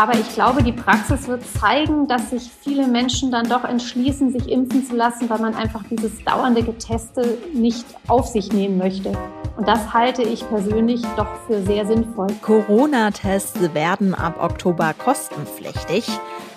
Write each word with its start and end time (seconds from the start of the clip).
Aber 0.00 0.14
ich 0.14 0.32
glaube, 0.32 0.62
die 0.62 0.72
Praxis 0.72 1.28
wird 1.28 1.42
zeigen, 1.60 2.08
dass 2.08 2.30
sich 2.30 2.50
viele 2.62 2.88
Menschen 2.88 3.30
dann 3.30 3.46
doch 3.50 3.64
entschließen, 3.64 4.32
sich 4.32 4.50
impfen 4.50 4.86
zu 4.86 4.96
lassen, 4.96 5.28
weil 5.28 5.40
man 5.40 5.54
einfach 5.54 5.82
dieses 5.90 6.24
dauernde 6.24 6.62
Geteste 6.62 7.36
nicht 7.52 7.84
auf 8.08 8.26
sich 8.26 8.50
nehmen 8.50 8.78
möchte. 8.78 9.12
Und 9.58 9.68
das 9.68 9.92
halte 9.92 10.22
ich 10.22 10.48
persönlich 10.48 11.02
doch 11.18 11.28
für 11.46 11.60
sehr 11.64 11.84
sinnvoll. 11.84 12.28
Corona-Tests 12.40 13.74
werden 13.74 14.14
ab 14.14 14.36
Oktober 14.40 14.94
kostenpflichtig. 14.94 16.08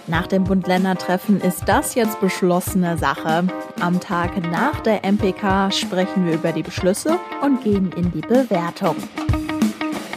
Nach 0.07 0.27
dem 0.27 0.45
Bund-Länder-Treffen 0.45 1.41
ist 1.41 1.63
das 1.65 1.95
jetzt 1.95 2.21
beschlossene 2.21 2.97
Sache. 2.97 3.43
Am 3.81 3.99
Tag 3.99 4.41
nach 4.53 4.79
der 4.79 5.03
MPK 5.03 5.69
sprechen 5.69 6.25
wir 6.27 6.35
über 6.35 6.53
die 6.53 6.63
Beschlüsse 6.63 7.19
und 7.41 7.61
gehen 7.61 7.91
in 7.97 8.09
die 8.13 8.21
Bewertung. 8.21 8.95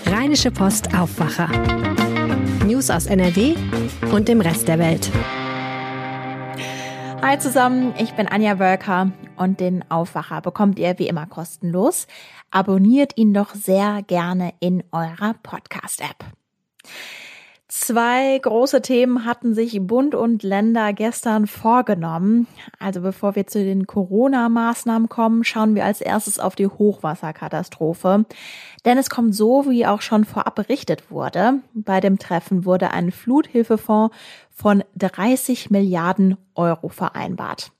Rheinische 0.07 0.53
Post 0.53 0.97
Aufwacher. 0.97 1.49
News 2.77 2.91
aus 2.91 3.07
NRW 3.07 3.55
und 4.13 4.29
dem 4.29 4.43
Rest 4.43 4.69
der 4.69 4.79
Welt. 4.79 5.11
Hi 7.23 7.39
zusammen, 7.39 7.95
ich 7.99 8.13
bin 8.13 8.29
Anja 8.29 8.59
Wölker 8.59 9.13
und 9.37 9.61
den 9.61 9.91
Aufwacher 9.91 10.43
bekommt 10.43 10.79
ihr 10.79 10.99
wie 10.99 11.09
immer 11.09 11.25
kostenlos. 11.25 12.07
Abonniert 12.51 13.17
ihn 13.17 13.33
doch 13.33 13.55
sehr 13.55 14.03
gerne 14.03 14.53
in 14.61 14.85
eurer 14.93 15.35
Podcast-App. 15.43 16.27
Zwei 17.79 18.39
große 18.39 18.81
Themen 18.81 19.27
hatten 19.27 19.53
sich 19.53 19.79
Bund 19.83 20.15
und 20.15 20.43
Länder 20.43 20.95
gestern 20.95 21.47
vorgenommen. 21.47 22.47
Also 22.79 23.03
bevor 23.03 23.37
wir 23.37 23.47
zu 23.47 23.63
den 23.63 23.87
Corona-Maßnahmen 23.87 25.11
kommen, 25.11 25.45
schauen 25.45 25.75
wir 25.75 25.85
als 25.85 26.01
erstes 26.01 26.39
auf 26.39 26.57
die 26.57 26.69
Hochwasserkatastrophe. 26.69 28.25
Denn 28.87 28.97
es 28.97 29.11
kommt 29.11 29.35
so, 29.35 29.69
wie 29.69 29.87
auch 29.87 30.01
schon 30.01 30.25
vorab 30.25 30.55
berichtet 30.55 31.11
wurde. 31.11 31.61
Bei 31.75 32.01
dem 32.01 32.19
Treffen 32.19 32.65
wurde 32.65 32.93
ein 32.93 33.13
Fluthilfefonds 33.13 34.17
von 34.51 34.83
30 34.97 35.69
Milliarden 35.69 36.39
Euro 36.55 36.89
vereinbart. 36.89 37.73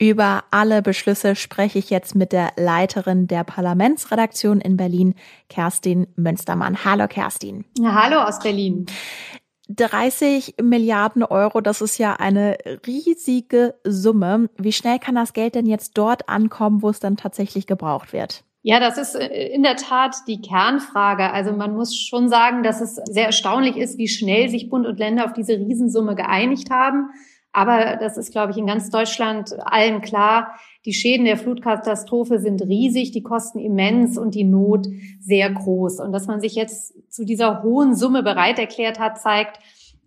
Über 0.00 0.44
alle 0.52 0.80
Beschlüsse 0.80 1.34
spreche 1.34 1.80
ich 1.80 1.90
jetzt 1.90 2.14
mit 2.14 2.30
der 2.30 2.52
Leiterin 2.56 3.26
der 3.26 3.42
Parlamentsredaktion 3.42 4.60
in 4.60 4.76
Berlin, 4.76 5.16
Kerstin 5.48 6.06
Münstermann. 6.14 6.84
Hallo 6.84 7.08
Kerstin. 7.08 7.64
Ja, 7.76 7.94
hallo 7.94 8.20
aus 8.20 8.38
Berlin. 8.38 8.86
30 9.68 10.56
Milliarden 10.62 11.22
Euro, 11.22 11.60
das 11.60 11.80
ist 11.80 11.98
ja 11.98 12.14
eine 12.14 12.56
riesige 12.86 13.74
Summe. 13.84 14.48
Wie 14.56 14.72
schnell 14.72 14.98
kann 14.98 15.14
das 15.14 15.32
Geld 15.32 15.54
denn 15.54 15.66
jetzt 15.66 15.96
dort 15.98 16.28
ankommen, 16.28 16.82
wo 16.82 16.88
es 16.88 17.00
dann 17.00 17.16
tatsächlich 17.16 17.66
gebraucht 17.66 18.12
wird? 18.12 18.44
Ja, 18.62 18.80
das 18.80 18.98
ist 18.98 19.14
äh, 19.14 19.48
in 19.48 19.62
der 19.62 19.76
Tat 19.76 20.16
die 20.26 20.40
Kernfrage. 20.40 21.30
Also 21.32 21.52
man 21.52 21.74
muss 21.74 21.96
schon 21.96 22.28
sagen, 22.28 22.62
dass 22.62 22.80
es 22.80 22.96
sehr 22.96 23.26
erstaunlich 23.26 23.76
ist, 23.76 23.98
wie 23.98 24.08
schnell 24.08 24.48
sich 24.48 24.68
Bund 24.68 24.86
und 24.86 24.98
Länder 24.98 25.24
auf 25.24 25.32
diese 25.32 25.54
Riesensumme 25.54 26.14
geeinigt 26.14 26.70
haben. 26.70 27.10
Aber 27.52 27.96
das 27.96 28.16
ist, 28.16 28.32
glaube 28.32 28.52
ich, 28.52 28.58
in 28.58 28.66
ganz 28.66 28.90
Deutschland 28.90 29.54
allen 29.64 30.00
klar. 30.00 30.58
Die 30.84 30.92
Schäden 30.92 31.24
der 31.24 31.36
Flutkatastrophe 31.36 32.38
sind 32.38 32.62
riesig, 32.62 33.10
die 33.10 33.22
Kosten 33.22 33.58
immens 33.58 34.16
und 34.16 34.34
die 34.34 34.44
Not 34.44 34.86
sehr 35.20 35.50
groß. 35.50 36.00
Und 36.00 36.12
dass 36.12 36.26
man 36.26 36.40
sich 36.40 36.54
jetzt 36.54 36.94
zu 37.12 37.24
dieser 37.24 37.62
hohen 37.62 37.94
Summe 37.94 38.22
bereit 38.22 38.58
erklärt 38.58 38.98
hat, 38.98 39.20
zeigt, 39.20 39.58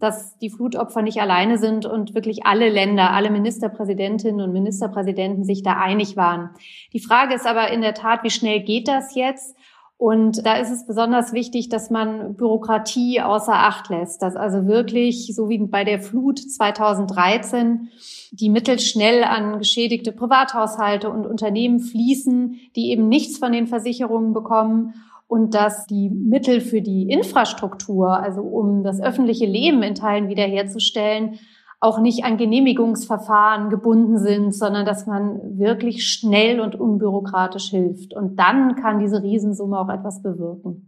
dass 0.01 0.37
die 0.39 0.49
Flutopfer 0.49 1.03
nicht 1.03 1.21
alleine 1.21 1.57
sind 1.57 1.85
und 1.85 2.15
wirklich 2.15 2.45
alle 2.45 2.69
Länder, 2.69 3.11
alle 3.11 3.29
Ministerpräsidentinnen 3.29 4.41
und 4.41 4.51
Ministerpräsidenten 4.51 5.43
sich 5.43 5.61
da 5.61 5.73
einig 5.77 6.17
waren. 6.17 6.49
Die 6.91 6.99
Frage 6.99 7.35
ist 7.35 7.45
aber 7.45 7.71
in 7.71 7.81
der 7.81 7.93
Tat, 7.93 8.23
wie 8.23 8.31
schnell 8.31 8.61
geht 8.61 8.87
das 8.87 9.13
jetzt? 9.13 9.55
Und 10.01 10.47
da 10.47 10.55
ist 10.55 10.71
es 10.71 10.87
besonders 10.87 11.31
wichtig, 11.31 11.69
dass 11.69 11.91
man 11.91 12.33
Bürokratie 12.33 13.21
außer 13.21 13.53
Acht 13.53 13.91
lässt, 13.91 14.23
dass 14.23 14.35
also 14.35 14.65
wirklich, 14.65 15.31
so 15.35 15.47
wie 15.47 15.59
bei 15.59 15.83
der 15.83 16.01
Flut 16.01 16.39
2013, 16.39 17.89
die 18.31 18.49
Mittel 18.49 18.79
schnell 18.79 19.23
an 19.23 19.59
geschädigte 19.59 20.11
Privathaushalte 20.11 21.07
und 21.11 21.27
Unternehmen 21.27 21.79
fließen, 21.79 22.55
die 22.75 22.89
eben 22.89 23.09
nichts 23.09 23.37
von 23.37 23.51
den 23.51 23.67
Versicherungen 23.67 24.33
bekommen 24.33 24.95
und 25.27 25.53
dass 25.53 25.85
die 25.85 26.09
Mittel 26.09 26.61
für 26.61 26.81
die 26.81 27.03
Infrastruktur, 27.03 28.17
also 28.23 28.41
um 28.41 28.83
das 28.83 28.99
öffentliche 28.99 29.45
Leben 29.45 29.83
in 29.83 29.93
Teilen 29.93 30.29
wiederherzustellen, 30.29 31.37
auch 31.81 31.99
nicht 31.99 32.23
an 32.23 32.37
Genehmigungsverfahren 32.37 33.71
gebunden 33.71 34.19
sind, 34.19 34.53
sondern 34.55 34.85
dass 34.85 35.07
man 35.07 35.57
wirklich 35.57 36.07
schnell 36.07 36.61
und 36.61 36.75
unbürokratisch 36.75 37.71
hilft. 37.71 38.13
Und 38.13 38.37
dann 38.37 38.75
kann 38.75 38.99
diese 38.99 39.21
Riesensumme 39.21 39.79
auch 39.79 39.89
etwas 39.89 40.21
bewirken. 40.21 40.87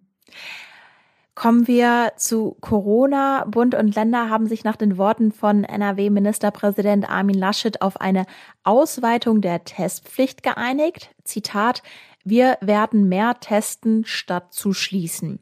Kommen 1.34 1.68
wir 1.68 2.14
zu 2.16 2.56
Corona. 2.62 3.46
Bund 3.46 3.74
und 3.74 3.96
Länder 3.96 4.30
haben 4.30 4.46
sich 4.46 4.64
nach 4.64 4.76
den 4.76 5.00
Worten 5.00 5.32
von 5.32 5.64
NRW-Ministerpräsident 5.64 7.10
Armin 7.10 7.40
Laschet 7.40 7.82
auf 7.82 8.00
eine 8.00 8.28
Ausweitung 8.64 9.42
der 9.42 9.64
Testpflicht 9.64 10.44
geeinigt. 10.44 11.10
Zitat, 11.24 11.82
wir 12.24 12.60
werden 12.62 13.10
mehr 13.10 13.40
testen, 13.40 14.06
statt 14.06 14.54
zu 14.54 14.74
schließen. 14.74 15.40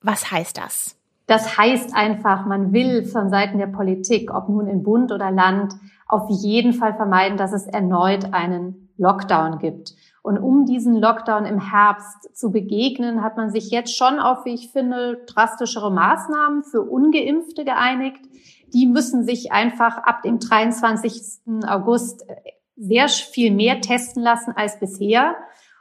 Was 0.00 0.30
heißt 0.30 0.58
das? 0.58 0.96
Das 1.26 1.56
heißt 1.56 1.94
einfach, 1.94 2.46
man 2.46 2.72
will 2.72 3.04
von 3.04 3.30
Seiten 3.30 3.58
der 3.58 3.66
Politik, 3.66 4.34
ob 4.34 4.48
nun 4.48 4.66
in 4.66 4.82
Bund 4.82 5.12
oder 5.12 5.30
Land, 5.30 5.74
auf 6.08 6.28
jeden 6.28 6.72
Fall 6.72 6.94
vermeiden, 6.94 7.38
dass 7.38 7.52
es 7.52 7.66
erneut 7.66 8.34
einen 8.34 8.90
Lockdown 8.98 9.58
gibt. 9.58 9.94
Und 10.22 10.38
um 10.38 10.66
diesen 10.66 10.94
Lockdown 10.94 11.46
im 11.46 11.58
Herbst 11.58 12.36
zu 12.36 12.52
begegnen, 12.52 13.22
hat 13.22 13.36
man 13.36 13.50
sich 13.50 13.70
jetzt 13.70 13.96
schon 13.96 14.20
auf, 14.20 14.44
wie 14.44 14.54
ich 14.54 14.70
finde, 14.70 15.24
drastischere 15.26 15.90
Maßnahmen 15.90 16.62
für 16.62 16.82
ungeimpfte 16.82 17.64
geeinigt. 17.64 18.20
Die 18.72 18.86
müssen 18.86 19.24
sich 19.24 19.52
einfach 19.52 19.98
ab 19.98 20.22
dem 20.22 20.38
23. 20.38 21.66
August 21.66 22.24
sehr 22.76 23.08
viel 23.08 23.52
mehr 23.52 23.80
testen 23.80 24.22
lassen 24.22 24.52
als 24.56 24.78
bisher. 24.78 25.34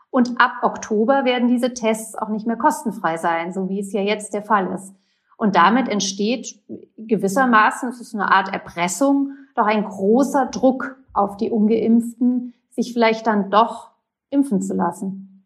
Und 0.09 0.41
ab 0.41 0.53
Oktober 0.63 1.23
werden 1.23 1.47
diese 1.47 1.73
Tests 1.73 2.15
auch 2.15 2.29
nicht 2.29 2.47
mehr 2.47 2.57
kostenfrei 2.57 3.17
sein, 3.17 3.53
so 3.53 3.69
wie 3.69 3.79
es 3.79 3.93
ja 3.93 4.01
jetzt 4.01 4.33
der 4.33 4.43
Fall 4.43 4.73
ist. 4.73 4.93
Und 5.41 5.55
damit 5.55 5.89
entsteht 5.89 6.59
gewissermaßen, 6.97 7.89
es 7.89 7.99
ist 7.99 8.13
eine 8.13 8.31
Art 8.31 8.53
Erpressung, 8.53 9.31
doch 9.55 9.65
ein 9.65 9.83
großer 9.83 10.45
Druck 10.51 10.97
auf 11.13 11.35
die 11.35 11.49
Ungeimpften, 11.49 12.53
sich 12.69 12.93
vielleicht 12.93 13.25
dann 13.25 13.49
doch 13.49 13.89
impfen 14.29 14.61
zu 14.61 14.75
lassen. 14.75 15.43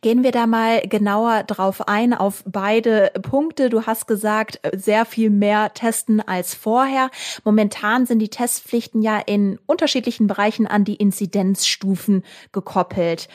Gehen 0.00 0.24
wir 0.24 0.32
da 0.32 0.48
mal 0.48 0.80
genauer 0.80 1.44
drauf 1.44 1.86
ein, 1.86 2.12
auf 2.12 2.42
beide 2.44 3.12
Punkte. 3.22 3.70
Du 3.70 3.86
hast 3.86 4.08
gesagt, 4.08 4.58
sehr 4.74 5.04
viel 5.04 5.30
mehr 5.30 5.74
testen 5.74 6.20
als 6.20 6.56
vorher. 6.56 7.08
Momentan 7.44 8.06
sind 8.06 8.18
die 8.18 8.30
Testpflichten 8.30 9.00
ja 9.00 9.20
in 9.20 9.60
unterschiedlichen 9.66 10.26
Bereichen 10.26 10.66
an 10.66 10.82
die 10.82 10.96
Inzidenzstufen 10.96 12.24
gekoppelt. 12.50 13.28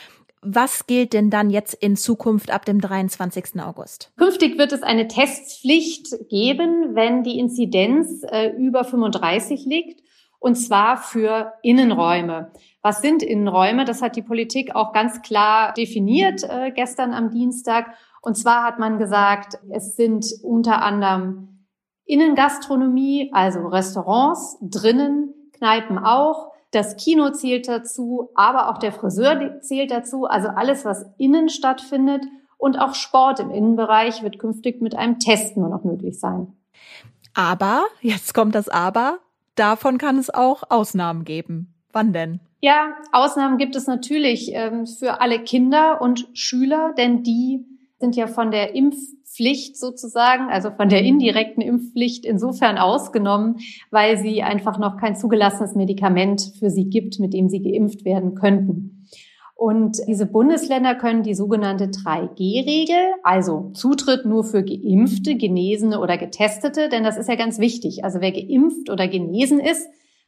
Was 0.48 0.86
gilt 0.86 1.14
denn 1.14 1.32
dann 1.32 1.50
jetzt 1.50 1.74
in 1.74 1.96
Zukunft 1.96 2.52
ab 2.52 2.66
dem 2.66 2.80
23. 2.80 3.60
August? 3.62 4.12
Künftig 4.16 4.60
wird 4.60 4.72
es 4.74 4.84
eine 4.84 5.08
Testpflicht 5.08 6.30
geben, 6.30 6.94
wenn 6.94 7.24
die 7.24 7.40
Inzidenz 7.40 8.24
äh, 8.30 8.50
über 8.50 8.84
35 8.84 9.66
liegt, 9.66 10.02
und 10.38 10.54
zwar 10.54 10.98
für 10.98 11.54
Innenräume. 11.64 12.52
Was 12.84 13.02
sind 13.02 13.24
Innenräume? 13.24 13.86
Das 13.86 14.04
hat 14.04 14.16
die 14.16 14.22
Politik 14.22 14.76
auch 14.76 14.94
ganz 14.94 15.24
klar 15.24 15.74
definiert 15.74 16.44
äh, 16.44 16.72
gestern 16.72 17.16
am 17.16 17.32
Dienstag. 17.32 17.96
Und 18.22 18.38
zwar 18.38 18.64
hat 18.64 18.78
man 18.78 19.00
gesagt, 19.00 19.58
es 19.72 19.96
sind 19.96 20.28
unter 20.44 20.84
anderem 20.84 21.66
Innengastronomie, 22.06 23.32
also 23.34 23.62
Restaurants, 23.62 24.60
drinnen, 24.62 25.34
Kneipen 25.54 25.98
auch, 25.98 26.52
das 26.76 26.98
Kino 26.98 27.30
zählt 27.32 27.68
dazu, 27.68 28.30
aber 28.36 28.70
auch 28.70 28.78
der 28.78 28.92
Friseur 28.92 29.62
zählt 29.62 29.92
dazu. 29.92 30.26
Also 30.26 30.50
alles, 30.50 30.84
was 30.84 31.06
innen 31.18 31.50
stattfindet 31.50 32.26
und 32.58 32.78
auch 32.78 32.96
Sport 32.96 33.40
im 33.40 33.50
Innenbereich 33.50 34.24
wird 34.24 34.40
künftig 34.40 34.82
mit 34.82 34.96
einem 34.96 35.20
Test 35.20 35.56
nur 35.56 35.70
noch 35.70 35.84
möglich 35.84 36.20
sein. 36.20 36.54
Aber, 37.34 37.86
jetzt 38.02 38.34
kommt 38.34 38.56
das 38.56 38.70
Aber, 38.70 39.20
davon 39.56 39.98
kann 39.98 40.18
es 40.18 40.30
auch 40.30 40.64
Ausnahmen 40.70 41.24
geben. 41.24 41.74
Wann 41.92 42.12
denn? 42.12 42.40
Ja, 42.62 42.96
Ausnahmen 43.12 43.58
gibt 43.58 43.76
es 43.76 43.88
natürlich 43.88 44.52
ähm, 44.54 44.86
für 44.86 45.22
alle 45.22 45.40
Kinder 45.40 46.02
und 46.02 46.28
Schüler, 46.34 46.94
denn 46.98 47.24
die 47.24 47.66
sind 48.00 48.16
ja 48.16 48.28
von 48.28 48.52
der 48.52 48.76
Impfpflicht 49.36 49.78
sozusagen, 49.78 50.50
also 50.50 50.72
von 50.72 50.90
der 50.90 51.02
indirekten 51.02 51.62
Impfpflicht 51.62 52.26
insofern 52.26 52.78
ausgenommen, 52.78 53.58
weil 53.92 54.18
sie 54.18 54.44
einfach 54.44 54.80
noch 54.80 54.98
kein 54.98 55.16
zugelassenes 55.16 55.76
Medikament 55.76 56.54
für 56.60 56.70
sie 56.70 56.86
gibt, 56.86 57.20
mit 57.20 57.34
dem 57.34 57.50
sie 57.50 57.62
geimpft 57.62 58.06
werden 58.06 58.36
könnten. 58.36 59.08
Und 59.56 59.98
diese 60.08 60.26
Bundesländer 60.26 60.96
können 60.96 61.24
die 61.24 61.34
sogenannte 61.34 61.86
3G-Regel, 61.86 63.14
also 63.24 63.72
Zutritt 63.74 64.26
nur 64.26 64.44
für 64.44 64.64
Geimpfte, 64.64 65.36
Genesene 65.36 66.00
oder 66.00 66.18
Getestete, 66.18 66.90
denn 66.90 67.04
das 67.04 67.18
ist 67.18 67.30
ja 67.30 67.36
ganz 67.36 67.60
wichtig. 67.60 68.04
Also 68.04 68.20
wer 68.20 68.32
geimpft 68.32 68.90
oder 68.90 69.08
genesen 69.08 69.60
ist, 69.60 69.88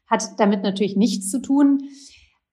hat 0.10 0.24
damit 0.38 0.64
natürlich 0.64 0.96
nichts 0.96 1.30
zu 1.30 1.42
tun 1.42 1.90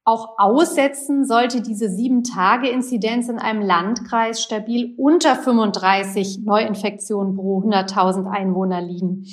auch 0.04 0.34
aussetzen 0.38 1.24
sollte 1.24 1.62
diese 1.62 1.88
Sieben-Tage-Inzidenz 1.88 3.28
in 3.28 3.38
einem 3.38 3.62
Landkreis 3.62 4.42
stabil 4.42 4.94
unter 4.98 5.34
35 5.34 6.40
Neuinfektionen 6.44 7.36
pro 7.36 7.60
100.000 7.62 8.30
Einwohner 8.30 8.82
liegen. 8.82 9.26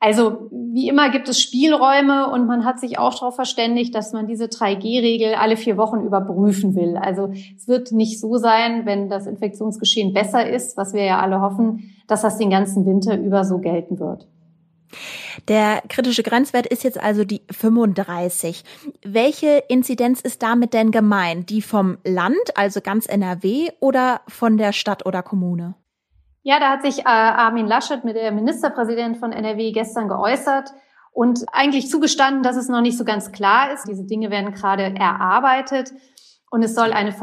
Also 0.00 0.50
wie 0.50 0.88
immer 0.88 1.10
gibt 1.10 1.28
es 1.28 1.40
Spielräume 1.40 2.30
und 2.30 2.46
man 2.46 2.64
hat 2.64 2.78
sich 2.78 2.98
auch 2.98 3.14
darauf 3.14 3.36
verständigt, 3.36 3.94
dass 3.94 4.12
man 4.12 4.26
diese 4.26 4.46
3G-Regel 4.46 5.34
alle 5.34 5.56
vier 5.56 5.78
Wochen 5.78 6.00
überprüfen 6.00 6.74
will. 6.74 6.96
Also 6.96 7.30
es 7.56 7.68
wird 7.68 7.92
nicht 7.92 8.20
so 8.20 8.36
sein, 8.36 8.84
wenn 8.84 9.08
das 9.08 9.26
Infektionsgeschehen 9.26 10.12
besser 10.12 10.46
ist, 10.46 10.76
was 10.76 10.92
wir 10.92 11.04
ja 11.04 11.20
alle 11.20 11.40
hoffen, 11.40 11.94
dass 12.06 12.22
das 12.22 12.36
den 12.36 12.50
ganzen 12.50 12.84
Winter 12.84 13.18
über 13.18 13.44
so 13.44 13.58
gelten 13.58 13.98
wird. 13.98 14.28
Der 15.48 15.82
kritische 15.88 16.22
Grenzwert 16.22 16.66
ist 16.66 16.84
jetzt 16.84 17.00
also 17.00 17.24
die 17.24 17.42
35. 17.50 18.64
Welche 19.04 19.64
Inzidenz 19.68 20.20
ist 20.20 20.42
damit 20.42 20.74
denn 20.74 20.90
gemeint? 20.90 21.50
Die 21.50 21.62
vom 21.62 21.98
Land, 22.04 22.56
also 22.56 22.80
ganz 22.80 23.06
NRW, 23.06 23.70
oder 23.80 24.20
von 24.28 24.56
der 24.56 24.72
Stadt 24.72 25.06
oder 25.06 25.22
Kommune? 25.22 25.74
Ja, 26.42 26.60
da 26.60 26.70
hat 26.70 26.82
sich 26.82 27.00
äh, 27.00 27.08
Armin 27.08 27.66
Laschet 27.66 28.04
der 28.04 28.32
Ministerpräsident 28.32 29.16
von 29.16 29.32
NRW 29.32 29.72
gestern 29.72 30.08
geäußert 30.08 30.70
und 31.12 31.44
eigentlich 31.52 31.88
zugestanden, 31.88 32.42
dass 32.42 32.56
es 32.56 32.68
noch 32.68 32.82
nicht 32.82 32.98
so 32.98 33.04
ganz 33.04 33.32
klar 33.32 33.72
ist. 33.72 33.88
Diese 33.88 34.04
Dinge 34.04 34.30
werden 34.30 34.52
gerade 34.52 34.94
erarbeitet 34.94 35.92
und 36.50 36.62
es 36.62 36.74
soll 36.74 36.92
eine 36.92 37.14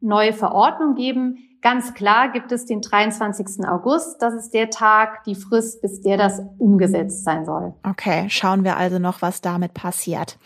neue 0.00 0.32
Verordnung 0.32 0.94
geben, 0.94 1.38
Ganz 1.62 1.94
klar 1.94 2.30
gibt 2.30 2.52
es 2.52 2.66
den 2.66 2.80
23. 2.80 3.66
August. 3.66 4.20
Das 4.20 4.34
ist 4.34 4.50
der 4.50 4.70
Tag, 4.70 5.24
die 5.24 5.34
Frist, 5.34 5.82
bis 5.82 6.00
der 6.00 6.16
das 6.16 6.40
umgesetzt 6.58 7.24
sein 7.24 7.44
soll. 7.44 7.74
Okay, 7.82 8.26
schauen 8.28 8.62
wir 8.62 8.76
also 8.76 8.98
noch, 8.98 9.22
was 9.22 9.40
damit 9.40 9.74
passiert. 9.74 10.38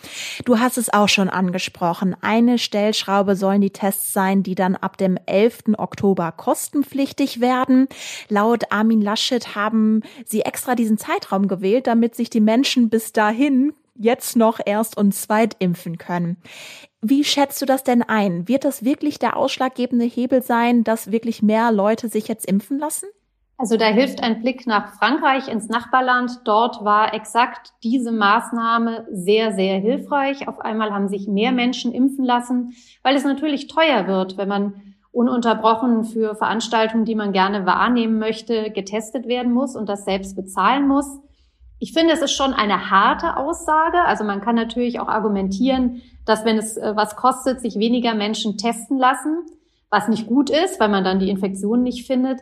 Du 0.44 0.58
hast 0.58 0.78
es 0.78 0.92
auch 0.92 1.08
schon 1.08 1.28
angesprochen. 1.28 2.16
Eine 2.20 2.58
Stellschraube 2.58 3.36
sollen 3.36 3.60
die 3.60 3.70
Tests 3.70 4.12
sein, 4.12 4.42
die 4.42 4.54
dann 4.54 4.76
ab 4.76 4.96
dem 4.96 5.18
11. 5.26 5.76
Oktober 5.78 6.32
kostenpflichtig 6.32 7.40
werden. 7.40 7.88
Laut 8.28 8.72
Armin 8.72 9.02
Laschet 9.02 9.54
haben 9.54 10.02
sie 10.24 10.42
extra 10.42 10.74
diesen 10.74 10.96
Zeitraum 10.96 11.48
gewählt, 11.48 11.86
damit 11.86 12.14
sich 12.14 12.30
die 12.30 12.40
Menschen 12.40 12.88
bis 12.88 13.12
dahin 13.12 13.72
jetzt 13.94 14.36
noch 14.36 14.60
erst 14.64 14.96
und 14.96 15.14
zweit 15.14 15.56
impfen 15.58 15.98
können. 15.98 16.38
Wie 17.02 17.24
schätzt 17.24 17.62
du 17.62 17.66
das 17.66 17.82
denn 17.82 18.02
ein? 18.02 18.46
Wird 18.46 18.64
das 18.64 18.84
wirklich 18.84 19.18
der 19.18 19.36
ausschlaggebende 19.36 20.04
Hebel 20.04 20.42
sein, 20.42 20.84
dass 20.84 21.10
wirklich 21.10 21.42
mehr 21.42 21.72
Leute 21.72 22.08
sich 22.08 22.28
jetzt 22.28 22.44
impfen 22.46 22.78
lassen? 22.78 23.06
Also 23.56 23.76
da 23.76 23.86
hilft 23.86 24.22
ein 24.22 24.40
Blick 24.40 24.66
nach 24.66 24.94
Frankreich 24.94 25.48
ins 25.48 25.68
Nachbarland. 25.68 26.30
Dort 26.44 26.82
war 26.82 27.12
exakt 27.12 27.72
diese 27.82 28.10
Maßnahme 28.10 29.06
sehr, 29.10 29.52
sehr 29.52 29.78
hilfreich. 29.78 30.48
Auf 30.48 30.60
einmal 30.60 30.92
haben 30.92 31.08
sich 31.08 31.28
mehr 31.28 31.52
Menschen 31.52 31.92
impfen 31.92 32.24
lassen, 32.24 32.74
weil 33.02 33.16
es 33.16 33.24
natürlich 33.24 33.66
teuer 33.66 34.06
wird, 34.06 34.38
wenn 34.38 34.48
man 34.48 34.94
ununterbrochen 35.12 36.04
für 36.04 36.34
Veranstaltungen, 36.34 37.04
die 37.04 37.14
man 37.14 37.32
gerne 37.32 37.66
wahrnehmen 37.66 38.18
möchte, 38.18 38.70
getestet 38.70 39.26
werden 39.26 39.52
muss 39.52 39.76
und 39.76 39.88
das 39.88 40.04
selbst 40.04 40.36
bezahlen 40.36 40.88
muss. 40.88 41.18
Ich 41.82 41.94
finde, 41.94 42.12
es 42.12 42.20
ist 42.20 42.32
schon 42.32 42.52
eine 42.52 42.90
harte 42.90 43.38
Aussage. 43.38 44.04
Also 44.04 44.22
man 44.22 44.42
kann 44.42 44.54
natürlich 44.54 45.00
auch 45.00 45.08
argumentieren, 45.08 46.02
dass 46.26 46.44
wenn 46.44 46.58
es 46.58 46.76
äh, 46.76 46.92
was 46.94 47.16
kostet, 47.16 47.60
sich 47.60 47.78
weniger 47.78 48.14
Menschen 48.14 48.58
testen 48.58 48.98
lassen, 48.98 49.38
was 49.88 50.06
nicht 50.06 50.26
gut 50.26 50.50
ist, 50.50 50.78
weil 50.78 50.90
man 50.90 51.04
dann 51.04 51.18
die 51.18 51.30
Infektion 51.30 51.82
nicht 51.82 52.06
findet. 52.06 52.40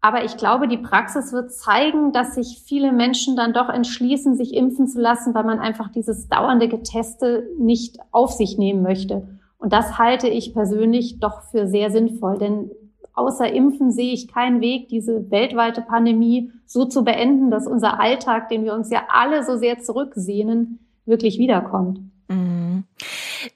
Aber 0.00 0.24
ich 0.24 0.38
glaube, 0.38 0.68
die 0.68 0.78
Praxis 0.78 1.32
wird 1.32 1.52
zeigen, 1.52 2.12
dass 2.12 2.34
sich 2.34 2.62
viele 2.64 2.92
Menschen 2.92 3.36
dann 3.36 3.52
doch 3.52 3.68
entschließen, 3.68 4.36
sich 4.36 4.54
impfen 4.54 4.88
zu 4.88 5.00
lassen, 5.00 5.34
weil 5.34 5.44
man 5.44 5.60
einfach 5.60 5.92
dieses 5.92 6.28
dauernde 6.28 6.66
Geteste 6.66 7.46
nicht 7.58 7.98
auf 8.10 8.32
sich 8.32 8.56
nehmen 8.56 8.82
möchte. 8.82 9.28
Und 9.58 9.72
das 9.74 9.98
halte 9.98 10.28
ich 10.28 10.54
persönlich 10.54 11.20
doch 11.20 11.42
für 11.42 11.68
sehr 11.68 11.90
sinnvoll, 11.90 12.38
denn 12.38 12.70
außer 13.14 13.52
Impfen 13.52 13.92
sehe 13.92 14.12
ich 14.12 14.28
keinen 14.28 14.60
Weg, 14.60 14.88
diese 14.88 15.30
weltweite 15.30 15.82
Pandemie 15.82 16.50
so 16.66 16.84
zu 16.84 17.04
beenden, 17.04 17.50
dass 17.50 17.66
unser 17.66 18.00
Alltag, 18.00 18.48
den 18.48 18.64
wir 18.64 18.74
uns 18.74 18.90
ja 18.90 19.04
alle 19.08 19.44
so 19.44 19.56
sehr 19.56 19.78
zurücksehnen, 19.80 20.78
wirklich 21.04 21.38
wiederkommt. 21.38 22.00
Mhm. 22.28 22.84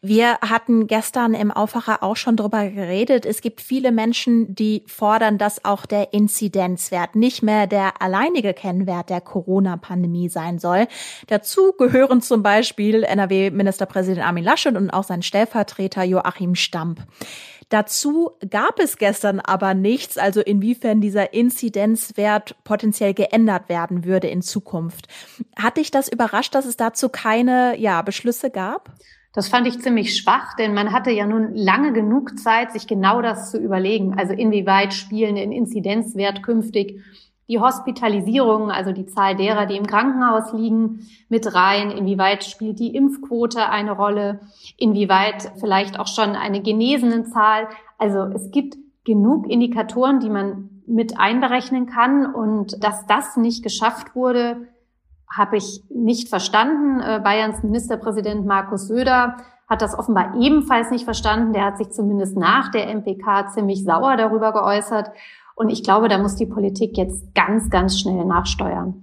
Wir 0.03 0.39
hatten 0.41 0.87
gestern 0.87 1.35
im 1.35 1.51
Aufwacher 1.51 2.03
auch 2.03 2.17
schon 2.17 2.37
drüber 2.37 2.69
geredet. 2.69 3.25
Es 3.25 3.41
gibt 3.41 3.61
viele 3.61 3.93
Menschen, 3.93 4.55
die 4.55 4.83
fordern, 4.87 5.39
dass 5.39 5.65
auch 5.65 5.87
der 5.87 6.13
Inzidenzwert 6.13 7.15
nicht 7.15 7.43
mehr 7.43 7.67
der 7.67 8.03
alleinige 8.03 8.53
Kennwert 8.53 9.11
der 9.11 9.21
Corona-Pandemie 9.21 10.29
sein 10.29 10.59
soll. 10.59 10.89
Dazu 11.29 11.73
gehören 11.79 12.21
zum 12.21 12.43
Beispiel 12.43 13.05
NRW-Ministerpräsident 13.05 14.27
Armin 14.27 14.45
Laschet 14.45 14.77
und 14.77 14.91
auch 14.91 15.05
sein 15.05 15.23
Stellvertreter 15.23 16.03
Joachim 16.03 16.55
Stamp. 16.55 17.01
Dazu 17.69 18.31
gab 18.49 18.79
es 18.79 18.97
gestern 18.97 19.41
aber 19.41 19.75
nichts, 19.75 20.19
also 20.19 20.41
inwiefern 20.41 21.01
dieser 21.01 21.33
Inzidenzwert 21.33 22.55
potenziell 22.63 23.13
geändert 23.13 23.69
werden 23.69 24.05
würde 24.05 24.29
in 24.29 24.41
Zukunft. 24.41 25.09
Hat 25.59 25.77
dich 25.77 25.91
das 25.91 26.09
überrascht, 26.09 26.55
dass 26.55 26.65
es 26.65 26.77
dazu 26.77 27.09
keine 27.09 27.77
ja, 27.79 28.03
Beschlüsse 28.03 28.51
gab? 28.51 28.93
Das 29.33 29.49
fand 29.49 29.67
ich 29.67 29.81
ziemlich 29.81 30.17
schwach, 30.17 30.55
denn 30.57 30.73
man 30.73 30.93
hatte 30.93 31.11
ja 31.11 31.27
nun 31.27 31.55
lange 31.55 31.93
genug 31.93 32.39
Zeit, 32.39 32.73
sich 32.73 32.87
genau 32.87 33.21
das 33.21 33.51
zu 33.51 33.59
überlegen. 33.59 34.19
Also 34.19 34.33
inwieweit 34.33 34.95
spielen 34.95 35.35
den 35.35 35.53
Inzidenzwert 35.53 36.43
künftig 36.43 37.03
die 37.49 37.61
Hospitalisierung, 37.61 38.71
also 38.71 38.93
die 38.93 39.07
Zahl 39.07 39.37
derer, 39.37 39.67
die 39.67 39.77
im 39.77 39.87
Krankenhaus 39.87 40.53
liegen, 40.53 41.07
mit 41.29 41.55
rein? 41.55 41.91
Inwieweit 41.91 42.45
spielt 42.45 42.81
die 42.81 42.95
Impfquote 42.95 43.69
eine 43.69 43.93
Rolle? 43.93 44.41
Inwieweit 44.77 45.53
vielleicht 45.61 45.99
auch 45.99 46.09
schon 46.09 46.31
eine 46.31 46.61
genesenen 46.61 47.27
Zahl? 47.27 47.69
Also 47.99 48.21
es 48.35 48.51
gibt 48.51 48.77
genug 49.05 49.49
Indikatoren, 49.49 50.21
die 50.21 50.31
man 50.31 50.71
mit 50.87 51.19
einberechnen 51.19 51.87
kann. 51.87 52.35
Und 52.35 52.83
dass 52.83 53.07
das 53.07 53.37
nicht 53.37 53.63
geschafft 53.63 54.15
wurde, 54.15 54.69
habe 55.35 55.57
ich 55.57 55.83
nicht 55.89 56.29
verstanden. 56.29 57.01
Äh, 57.01 57.21
Bayerns 57.23 57.63
Ministerpräsident 57.63 58.47
Markus 58.47 58.89
Söder 58.89 59.37
hat 59.69 59.83
das 59.83 59.99
offenbar 59.99 60.35
ebenfalls 60.41 60.91
nicht 60.91 61.05
verstanden. 61.05 61.53
Der 61.53 61.65
hat 61.65 61.79
sich 61.79 61.91
zumindest 61.91 62.37
nach 62.37 62.71
der 62.71 62.89
MPK 62.89 63.49
ziemlich 63.53 63.85
sauer 63.85 64.17
darüber 64.17 64.53
geäußert. 64.53 65.11
Und 65.57 65.71
ich 65.71 65.83
glaube, 65.83 66.09
da 66.09 66.19
muss 66.19 66.37
die 66.37 66.47
Politik 66.47 66.97
jetzt 66.97 67.35
ganz, 67.35 67.71
ganz 67.71 67.99
schnell 67.99 68.25
nachsteuern. 68.27 69.03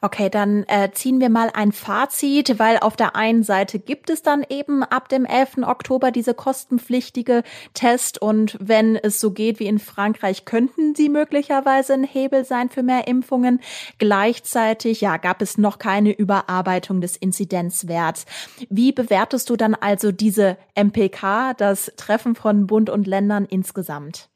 Okay, 0.00 0.30
dann 0.30 0.64
äh, 0.64 0.90
ziehen 0.92 1.20
wir 1.20 1.28
mal 1.28 1.50
ein 1.52 1.72
Fazit, 1.72 2.58
weil 2.58 2.78
auf 2.78 2.96
der 2.96 3.14
einen 3.14 3.42
Seite 3.42 3.78
gibt 3.78 4.08
es 4.08 4.22
dann 4.22 4.44
eben 4.48 4.82
ab 4.82 5.10
dem 5.10 5.26
11. 5.26 5.58
Oktober 5.62 6.10
diese 6.10 6.32
kostenpflichtige 6.32 7.42
Test 7.74 8.20
und 8.20 8.56
wenn 8.60 8.96
es 8.96 9.20
so 9.20 9.30
geht 9.30 9.60
wie 9.60 9.66
in 9.66 9.78
Frankreich, 9.78 10.46
könnten 10.46 10.94
sie 10.94 11.10
möglicherweise 11.10 11.92
ein 11.92 12.04
Hebel 12.04 12.46
sein 12.46 12.70
für 12.70 12.82
mehr 12.82 13.06
Impfungen. 13.06 13.60
Gleichzeitig, 13.98 15.02
ja, 15.02 15.18
gab 15.18 15.42
es 15.42 15.58
noch 15.58 15.78
keine 15.78 16.12
Überarbeitung 16.12 17.02
des 17.02 17.16
Inzidenzwerts. 17.16 18.24
Wie 18.70 18.92
bewertest 18.92 19.50
du 19.50 19.56
dann 19.56 19.74
also 19.74 20.10
diese 20.10 20.56
MPK, 20.74 21.52
das 21.54 21.92
Treffen 21.96 22.34
von 22.34 22.66
Bund 22.66 22.88
und 22.88 23.06
Ländern 23.06 23.44
insgesamt? 23.44 24.30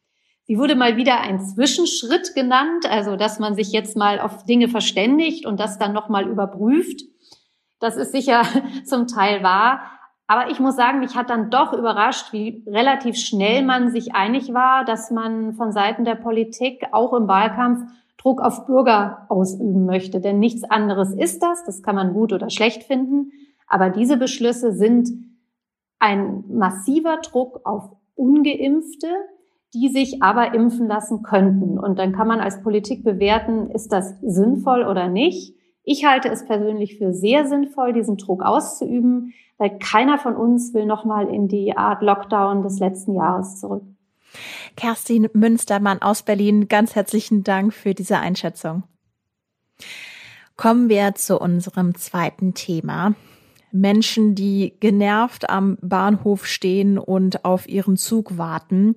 Sie 0.46 0.58
wurde 0.58 0.76
mal 0.76 0.96
wieder 0.96 1.20
ein 1.20 1.40
Zwischenschritt 1.40 2.34
genannt, 2.34 2.84
also 2.88 3.16
dass 3.16 3.38
man 3.38 3.54
sich 3.54 3.72
jetzt 3.72 3.96
mal 3.96 4.20
auf 4.20 4.44
Dinge 4.44 4.68
verständigt 4.68 5.46
und 5.46 5.58
das 5.58 5.78
dann 5.78 5.92
nochmal 5.94 6.28
überprüft. 6.28 7.02
Das 7.80 7.96
ist 7.96 8.12
sicher 8.12 8.42
zum 8.84 9.06
Teil 9.06 9.42
wahr. 9.42 9.80
Aber 10.26 10.50
ich 10.50 10.60
muss 10.60 10.76
sagen, 10.76 11.00
mich 11.00 11.16
hat 11.16 11.30
dann 11.30 11.50
doch 11.50 11.72
überrascht, 11.72 12.32
wie 12.32 12.62
relativ 12.66 13.16
schnell 13.16 13.62
man 13.62 13.90
sich 13.90 14.14
einig 14.14 14.54
war, 14.54 14.84
dass 14.84 15.10
man 15.10 15.54
von 15.54 15.72
Seiten 15.72 16.04
der 16.04 16.14
Politik 16.14 16.86
auch 16.92 17.12
im 17.12 17.28
Wahlkampf 17.28 17.90
Druck 18.18 18.40
auf 18.40 18.66
Bürger 18.66 19.26
ausüben 19.28 19.84
möchte. 19.84 20.20
Denn 20.20 20.38
nichts 20.38 20.64
anderes 20.64 21.12
ist 21.12 21.42
das. 21.42 21.64
Das 21.64 21.82
kann 21.82 21.94
man 21.94 22.14
gut 22.14 22.32
oder 22.32 22.48
schlecht 22.48 22.84
finden. 22.84 23.32
Aber 23.66 23.90
diese 23.90 24.16
Beschlüsse 24.16 24.72
sind 24.72 25.10
ein 25.98 26.44
massiver 26.48 27.18
Druck 27.18 27.60
auf 27.64 27.90
ungeimpfte, 28.14 29.08
die 29.74 29.88
sich 29.88 30.22
aber 30.22 30.54
impfen 30.54 30.86
lassen 30.86 31.22
könnten. 31.22 31.78
Und 31.78 31.98
dann 31.98 32.12
kann 32.12 32.28
man 32.28 32.40
als 32.40 32.62
Politik 32.62 33.02
bewerten, 33.02 33.70
ist 33.70 33.92
das 33.92 34.14
sinnvoll 34.22 34.84
oder 34.84 35.08
nicht. 35.08 35.54
Ich 35.82 36.04
halte 36.06 36.28
es 36.28 36.46
persönlich 36.46 36.96
für 36.96 37.12
sehr 37.12 37.46
sinnvoll, 37.46 37.92
diesen 37.92 38.16
Druck 38.16 38.42
auszuüben, 38.42 39.34
weil 39.58 39.78
keiner 39.78 40.18
von 40.18 40.36
uns 40.36 40.72
will 40.72 40.86
nochmal 40.86 41.28
in 41.28 41.48
die 41.48 41.76
Art 41.76 42.02
Lockdown 42.02 42.62
des 42.62 42.78
letzten 42.78 43.14
Jahres 43.14 43.60
zurück. 43.60 43.82
Kerstin 44.76 45.28
Münstermann 45.32 46.02
aus 46.02 46.22
Berlin, 46.22 46.68
ganz 46.68 46.94
herzlichen 46.94 47.44
Dank 47.44 47.72
für 47.74 47.94
diese 47.94 48.18
Einschätzung. 48.18 48.84
Kommen 50.56 50.88
wir 50.88 51.14
zu 51.14 51.38
unserem 51.38 51.94
zweiten 51.96 52.54
Thema. 52.54 53.14
Menschen, 53.72 54.34
die 54.36 54.74
genervt 54.78 55.50
am 55.50 55.78
Bahnhof 55.82 56.46
stehen 56.46 56.96
und 56.96 57.44
auf 57.44 57.68
ihren 57.68 57.96
Zug 57.96 58.38
warten. 58.38 58.96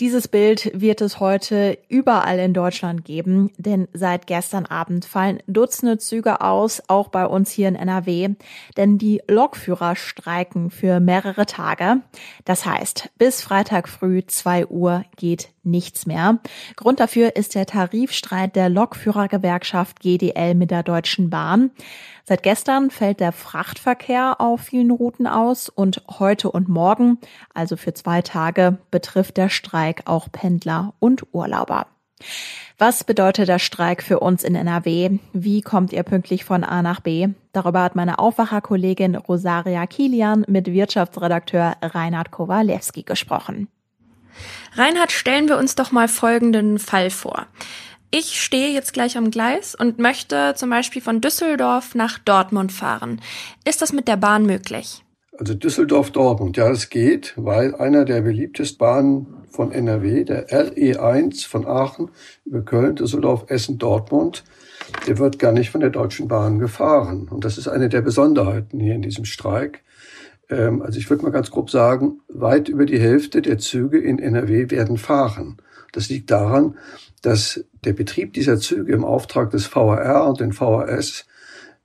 Dieses 0.00 0.26
Bild 0.26 0.72
wird 0.74 1.00
es 1.00 1.20
heute 1.20 1.78
überall 1.88 2.40
in 2.40 2.52
Deutschland 2.52 3.04
geben, 3.04 3.52
denn 3.58 3.86
seit 3.92 4.26
gestern 4.26 4.66
Abend 4.66 5.04
fallen 5.04 5.40
Dutzende 5.46 5.98
Züge 5.98 6.40
aus, 6.40 6.82
auch 6.88 7.06
bei 7.06 7.24
uns 7.24 7.52
hier 7.52 7.68
in 7.68 7.76
NRW, 7.76 8.30
denn 8.76 8.98
die 8.98 9.22
Lokführer 9.28 9.94
streiken 9.94 10.70
für 10.70 10.98
mehrere 10.98 11.46
Tage. 11.46 12.00
Das 12.44 12.66
heißt, 12.66 13.10
bis 13.18 13.40
Freitag 13.40 13.88
früh 13.88 14.26
2 14.26 14.66
Uhr 14.66 15.04
geht 15.16 15.50
nichts 15.64 16.06
mehr. 16.06 16.40
Grund 16.76 17.00
dafür 17.00 17.36
ist 17.36 17.54
der 17.54 17.66
Tarifstreit 17.66 18.56
der 18.56 18.68
Lokführergewerkschaft 18.68 20.00
GDL 20.00 20.54
mit 20.54 20.70
der 20.70 20.82
Deutschen 20.82 21.30
Bahn. 21.30 21.70
Seit 22.26 22.42
gestern 22.42 22.90
fällt 22.90 23.20
der 23.20 23.32
Frachtverkehr 23.32 24.40
auf 24.40 24.62
vielen 24.62 24.90
Routen 24.90 25.26
aus 25.26 25.68
und 25.68 26.02
heute 26.18 26.50
und 26.50 26.68
morgen, 26.68 27.18
also 27.52 27.76
für 27.76 27.92
zwei 27.92 28.22
Tage, 28.22 28.78
betrifft 28.90 29.36
der 29.36 29.50
Streik 29.84 30.02
auch 30.06 30.32
Pendler 30.32 30.94
und 30.98 31.24
Urlauber. 31.32 31.86
Was 32.78 33.04
bedeutet 33.04 33.48
der 33.48 33.58
Streik 33.58 34.02
für 34.02 34.18
uns 34.18 34.42
in 34.42 34.54
NRW? 34.54 35.18
Wie 35.34 35.60
kommt 35.60 35.92
ihr 35.92 36.02
pünktlich 36.04 36.46
von 36.46 36.64
A 36.64 36.80
nach 36.80 37.00
B? 37.00 37.28
Darüber 37.52 37.82
hat 37.82 37.94
meine 37.94 38.18
Aufwacherkollegin 38.18 39.14
Rosaria 39.14 39.86
Kilian 39.86 40.46
mit 40.48 40.72
Wirtschaftsredakteur 40.72 41.76
Reinhard 41.82 42.30
Kowalewski 42.30 43.02
gesprochen. 43.02 43.68
Reinhard, 44.72 45.12
stellen 45.12 45.48
wir 45.48 45.58
uns 45.58 45.74
doch 45.74 45.92
mal 45.92 46.08
folgenden 46.08 46.78
Fall 46.78 47.10
vor. 47.10 47.46
Ich 48.10 48.40
stehe 48.40 48.72
jetzt 48.72 48.94
gleich 48.94 49.18
am 49.18 49.30
Gleis 49.30 49.74
und 49.74 49.98
möchte 49.98 50.54
zum 50.56 50.70
Beispiel 50.70 51.02
von 51.02 51.20
Düsseldorf 51.20 51.94
nach 51.94 52.18
Dortmund 52.18 52.72
fahren. 52.72 53.20
Ist 53.66 53.82
das 53.82 53.92
mit 53.92 54.08
der 54.08 54.16
Bahn 54.16 54.46
möglich? 54.46 55.03
Also 55.36 55.54
Düsseldorf-Dortmund, 55.54 56.56
ja, 56.56 56.70
es 56.70 56.90
geht, 56.90 57.34
weil 57.36 57.74
einer 57.74 58.04
der 58.04 58.20
beliebtesten 58.20 58.78
Bahnen 58.78 59.26
von 59.50 59.72
NRW, 59.72 60.24
der 60.24 60.48
RE1 60.48 61.48
von 61.48 61.66
Aachen 61.66 62.10
über 62.44 62.62
Köln, 62.62 62.94
Düsseldorf, 62.94 63.46
Essen, 63.48 63.78
Dortmund, 63.78 64.44
der 65.06 65.18
wird 65.18 65.40
gar 65.40 65.52
nicht 65.52 65.70
von 65.70 65.80
der 65.80 65.90
Deutschen 65.90 66.28
Bahn 66.28 66.60
gefahren. 66.60 67.28
Und 67.28 67.44
das 67.44 67.58
ist 67.58 67.66
eine 67.66 67.88
der 67.88 68.02
Besonderheiten 68.02 68.78
hier 68.78 68.94
in 68.94 69.02
diesem 69.02 69.24
Streik. 69.24 69.82
Ähm, 70.50 70.82
also 70.82 70.98
ich 70.98 71.10
würde 71.10 71.24
mal 71.24 71.30
ganz 71.30 71.50
grob 71.50 71.68
sagen, 71.68 72.20
weit 72.28 72.68
über 72.68 72.86
die 72.86 73.00
Hälfte 73.00 73.42
der 73.42 73.58
Züge 73.58 73.98
in 73.98 74.20
NRW 74.20 74.70
werden 74.70 74.98
fahren. 74.98 75.56
Das 75.92 76.08
liegt 76.08 76.30
daran, 76.30 76.76
dass 77.22 77.64
der 77.84 77.92
Betrieb 77.92 78.34
dieser 78.34 78.58
Züge 78.58 78.92
im 78.92 79.04
Auftrag 79.04 79.50
des 79.50 79.66
VRR 79.66 80.26
und 80.28 80.40
den 80.40 80.52
VRS, 80.52 81.26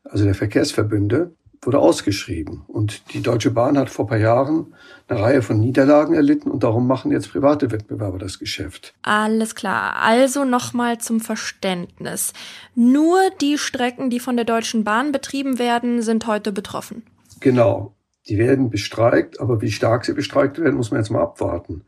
also 0.04 0.26
der 0.26 0.36
Verkehrsverbünde, 0.36 1.32
wurde 1.62 1.80
ausgeschrieben. 1.80 2.64
Und 2.68 3.14
die 3.14 3.22
Deutsche 3.22 3.52
Bahn 3.52 3.78
hat 3.78 3.90
vor 3.90 4.08
paar 4.08 4.18
Jahren 4.18 4.74
eine 5.08 5.20
Reihe 5.20 5.42
von 5.42 5.60
Niederlagen 5.60 6.14
erlitten 6.14 6.50
und 6.50 6.64
darum 6.64 6.88
machen 6.88 7.12
jetzt 7.12 7.32
private 7.32 7.72
Wettbewerber 7.72 8.18
das 8.18 8.40
Geschäft. 8.40 8.94
Alles 9.02 9.56
klar. 9.56 9.96
Also 9.98 10.46
nochmal 10.46 11.00
zum 11.00 11.20
Verständnis. 11.20 12.34
Nur 12.76 13.20
die 13.42 13.58
Strecken, 13.58 14.10
die 14.10 14.20
von 14.20 14.36
der 14.36 14.46
Deutschen 14.46 14.84
Bahn 14.84 15.12
betrieben 15.12 15.60
werden, 15.60 16.02
sind 16.02 16.28
heute 16.28 16.52
betroffen. 16.52 17.04
Genau. 17.40 17.94
Die 18.28 18.38
werden 18.38 18.70
bestreikt, 18.70 19.40
aber 19.40 19.62
wie 19.62 19.72
stark 19.72 20.06
sie 20.06 20.14
bestreikt 20.14 20.60
werden, 20.60 20.76
muss 20.76 20.92
man 20.92 21.00
jetzt 21.00 21.10
mal 21.10 21.22
abwarten. 21.22 21.84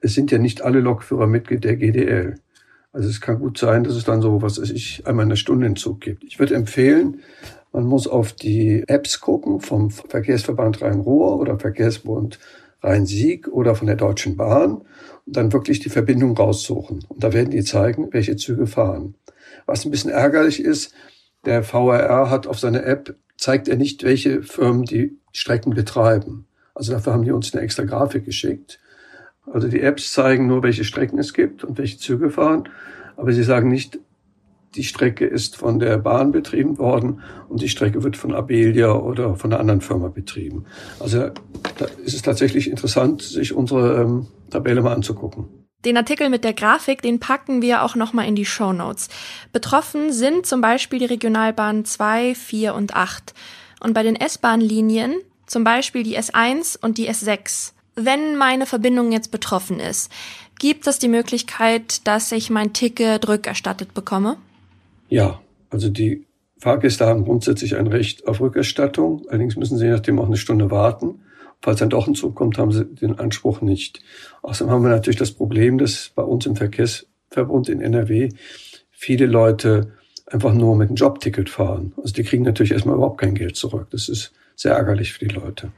Es 0.00 0.14
sind 0.14 0.30
ja 0.30 0.38
nicht 0.38 0.62
alle 0.62 0.80
Lokführer 0.80 1.26
Mitglied 1.26 1.64
der 1.64 1.76
GDL. 1.76 2.36
Also 2.92 3.08
es 3.08 3.20
kann 3.20 3.38
gut 3.38 3.56
sein, 3.56 3.84
dass 3.84 3.94
es 3.94 4.04
dann 4.04 4.20
so, 4.20 4.42
was 4.42 4.60
weiß 4.60 4.70
ich, 4.70 5.06
einmal 5.06 5.24
eine 5.24 5.36
Stunde 5.36 5.66
in 5.66 5.76
Zug 5.76 6.00
gibt. 6.00 6.24
Ich 6.24 6.38
würde 6.38 6.54
empfehlen, 6.54 7.20
man 7.72 7.84
muss 7.84 8.06
auf 8.06 8.32
die 8.32 8.84
Apps 8.86 9.20
gucken 9.20 9.60
vom 9.60 9.90
Verkehrsverband 9.90 10.82
Rhein-Ruhr 10.82 11.38
oder 11.38 11.58
Verkehrsbund 11.58 12.38
Rhein-Sieg 12.82 13.48
oder 13.48 13.74
von 13.74 13.86
der 13.86 13.96
Deutschen 13.96 14.36
Bahn 14.36 14.82
und 15.26 15.36
dann 15.36 15.52
wirklich 15.52 15.80
die 15.80 15.90
Verbindung 15.90 16.36
raussuchen. 16.36 17.04
Und 17.08 17.22
da 17.22 17.32
werden 17.32 17.50
die 17.50 17.62
zeigen, 17.62 18.08
welche 18.12 18.36
Züge 18.36 18.66
fahren. 18.66 19.14
Was 19.66 19.84
ein 19.84 19.90
bisschen 19.90 20.10
ärgerlich 20.10 20.62
ist, 20.62 20.94
der 21.44 21.62
VRR 21.62 22.30
hat 22.30 22.46
auf 22.46 22.58
seiner 22.58 22.84
App, 22.84 23.14
zeigt 23.36 23.68
er 23.68 23.76
nicht, 23.76 24.02
welche 24.04 24.42
Firmen 24.42 24.84
die 24.84 25.18
Strecken 25.32 25.74
betreiben. 25.74 26.46
Also 26.74 26.92
dafür 26.92 27.12
haben 27.12 27.24
die 27.24 27.32
uns 27.32 27.52
eine 27.52 27.62
extra 27.62 27.84
Grafik 27.84 28.24
geschickt. 28.24 28.80
Also 29.46 29.68
die 29.68 29.80
Apps 29.80 30.12
zeigen 30.12 30.46
nur, 30.46 30.62
welche 30.62 30.84
Strecken 30.84 31.18
es 31.18 31.32
gibt 31.32 31.64
und 31.64 31.78
welche 31.78 31.98
Züge 31.98 32.30
fahren, 32.30 32.68
aber 33.16 33.32
sie 33.32 33.42
sagen 33.42 33.68
nicht, 33.68 33.98
die 34.74 34.84
Strecke 34.84 35.26
ist 35.26 35.56
von 35.56 35.78
der 35.78 35.98
Bahn 35.98 36.32
betrieben 36.32 36.78
worden 36.78 37.20
und 37.48 37.60
die 37.60 37.68
Strecke 37.68 38.02
wird 38.02 38.16
von 38.16 38.34
Abelia 38.34 38.92
oder 38.92 39.34
von 39.34 39.52
einer 39.52 39.60
anderen 39.60 39.80
Firma 39.80 40.08
betrieben. 40.08 40.64
Also 41.00 41.30
da 41.78 41.86
ist 42.04 42.14
es 42.14 42.22
tatsächlich 42.22 42.70
interessant, 42.70 43.22
sich 43.22 43.52
unsere 43.52 44.02
ähm, 44.02 44.28
Tabelle 44.50 44.82
mal 44.82 44.94
anzugucken. 44.94 45.48
Den 45.84 45.96
Artikel 45.96 46.28
mit 46.28 46.44
der 46.44 46.52
Grafik, 46.52 47.00
den 47.00 47.20
packen 47.20 47.62
wir 47.62 47.82
auch 47.82 47.96
nochmal 47.96 48.28
in 48.28 48.34
die 48.34 48.44
Show 48.44 48.72
Notes. 48.72 49.08
Betroffen 49.52 50.12
sind 50.12 50.44
zum 50.44 50.60
Beispiel 50.60 50.98
die 50.98 51.06
Regionalbahnen 51.06 51.86
2, 51.86 52.34
4 52.34 52.74
und 52.74 52.94
8. 52.94 53.34
Und 53.80 53.94
bei 53.94 54.02
den 54.02 54.14
S-Bahn-Linien, 54.14 55.14
zum 55.46 55.64
Beispiel 55.64 56.02
die 56.02 56.18
S1 56.18 56.78
und 56.80 56.98
die 56.98 57.08
S6, 57.08 57.72
wenn 57.94 58.36
meine 58.36 58.66
Verbindung 58.66 59.10
jetzt 59.10 59.30
betroffen 59.30 59.80
ist, 59.80 60.12
gibt 60.58 60.86
es 60.86 60.98
die 60.98 61.08
Möglichkeit, 61.08 62.06
dass 62.06 62.30
ich 62.30 62.50
mein 62.50 62.74
Ticket 62.74 63.26
rückerstattet 63.26 63.94
bekomme? 63.94 64.36
Ja, 65.10 65.40
also 65.68 65.90
die 65.90 66.26
Fahrgäste 66.58 67.04
haben 67.04 67.24
grundsätzlich 67.24 67.76
ein 67.76 67.86
Recht 67.86 68.26
auf 68.26 68.40
Rückerstattung. 68.40 69.26
Allerdings 69.28 69.56
müssen 69.56 69.76
sie 69.76 69.88
nachdem 69.88 70.18
auch 70.18 70.26
eine 70.26 70.36
Stunde 70.36 70.70
warten. 70.70 71.20
Falls 71.60 71.80
dann 71.80 71.90
doch 71.90 72.06
ein 72.06 72.14
Zug 72.14 72.34
kommt, 72.34 72.56
haben 72.56 72.72
sie 72.72 72.86
den 72.86 73.18
Anspruch 73.18 73.60
nicht. 73.60 74.02
Außerdem 74.42 74.72
haben 74.72 74.82
wir 74.82 74.90
natürlich 74.90 75.18
das 75.18 75.32
Problem, 75.32 75.76
dass 75.76 76.10
bei 76.14 76.22
uns 76.22 76.46
im 76.46 76.56
Verkehrsverbund 76.56 77.68
in 77.68 77.82
NRW 77.82 78.30
viele 78.90 79.26
Leute 79.26 79.92
einfach 80.26 80.54
nur 80.54 80.76
mit 80.76 80.88
einem 80.88 80.96
Jobticket 80.96 81.50
fahren. 81.50 81.92
Also 81.98 82.14
die 82.14 82.22
kriegen 82.22 82.44
natürlich 82.44 82.72
erstmal 82.72 82.94
überhaupt 82.94 83.20
kein 83.20 83.34
Geld 83.34 83.56
zurück. 83.56 83.88
Das 83.90 84.08
ist 84.08 84.32
sehr 84.54 84.72
ärgerlich 84.72 85.12
für 85.12 85.26
die 85.26 85.34
Leute. 85.34 85.72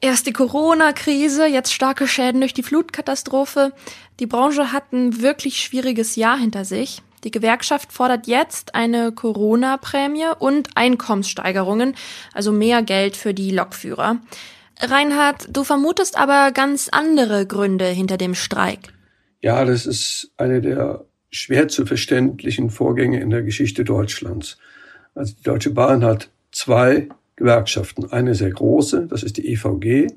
Erst 0.00 0.26
die 0.26 0.32
Corona-Krise, 0.32 1.46
jetzt 1.46 1.72
starke 1.72 2.06
Schäden 2.06 2.40
durch 2.40 2.52
die 2.52 2.62
Flutkatastrophe. 2.62 3.72
Die 4.20 4.26
Branche 4.26 4.72
hat 4.72 4.92
ein 4.92 5.22
wirklich 5.22 5.60
schwieriges 5.60 6.16
Jahr 6.16 6.38
hinter 6.38 6.64
sich. 6.64 7.02
Die 7.24 7.30
Gewerkschaft 7.30 7.92
fordert 7.92 8.26
jetzt 8.26 8.74
eine 8.74 9.12
Corona-Prämie 9.12 10.26
und 10.38 10.68
Einkommenssteigerungen, 10.74 11.94
also 12.32 12.52
mehr 12.52 12.82
Geld 12.82 13.16
für 13.16 13.32
die 13.32 13.50
Lokführer. 13.50 14.20
Reinhard, 14.80 15.48
du 15.50 15.64
vermutest 15.64 16.18
aber 16.18 16.52
ganz 16.52 16.88
andere 16.90 17.46
Gründe 17.46 17.86
hinter 17.86 18.18
dem 18.18 18.34
Streik. 18.34 18.92
Ja, 19.40 19.64
das 19.64 19.86
ist 19.86 20.32
eine 20.36 20.60
der 20.60 21.04
schwer 21.30 21.68
zu 21.68 21.86
verständlichen 21.86 22.70
Vorgänge 22.70 23.20
in 23.20 23.30
der 23.30 23.42
Geschichte 23.42 23.84
Deutschlands. 23.84 24.58
Also 25.14 25.34
die 25.34 25.42
Deutsche 25.42 25.70
Bahn 25.70 26.04
hat 26.04 26.28
zwei 26.52 27.08
Gewerkschaften. 27.36 28.10
Eine 28.12 28.34
sehr 28.34 28.50
große, 28.50 29.06
das 29.06 29.22
ist 29.22 29.36
die 29.36 29.48
EVG, 29.52 30.08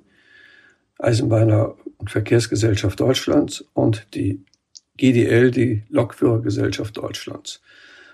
Eisenbahner- 0.99 1.75
und 1.97 2.11
Verkehrsgesellschaft 2.11 2.99
Deutschlands 2.99 3.65
und 3.73 4.07
die 4.13 4.43
GDL, 4.97 5.51
die 5.51 5.83
Lokführergesellschaft 5.89 6.97
Deutschlands. 6.97 7.61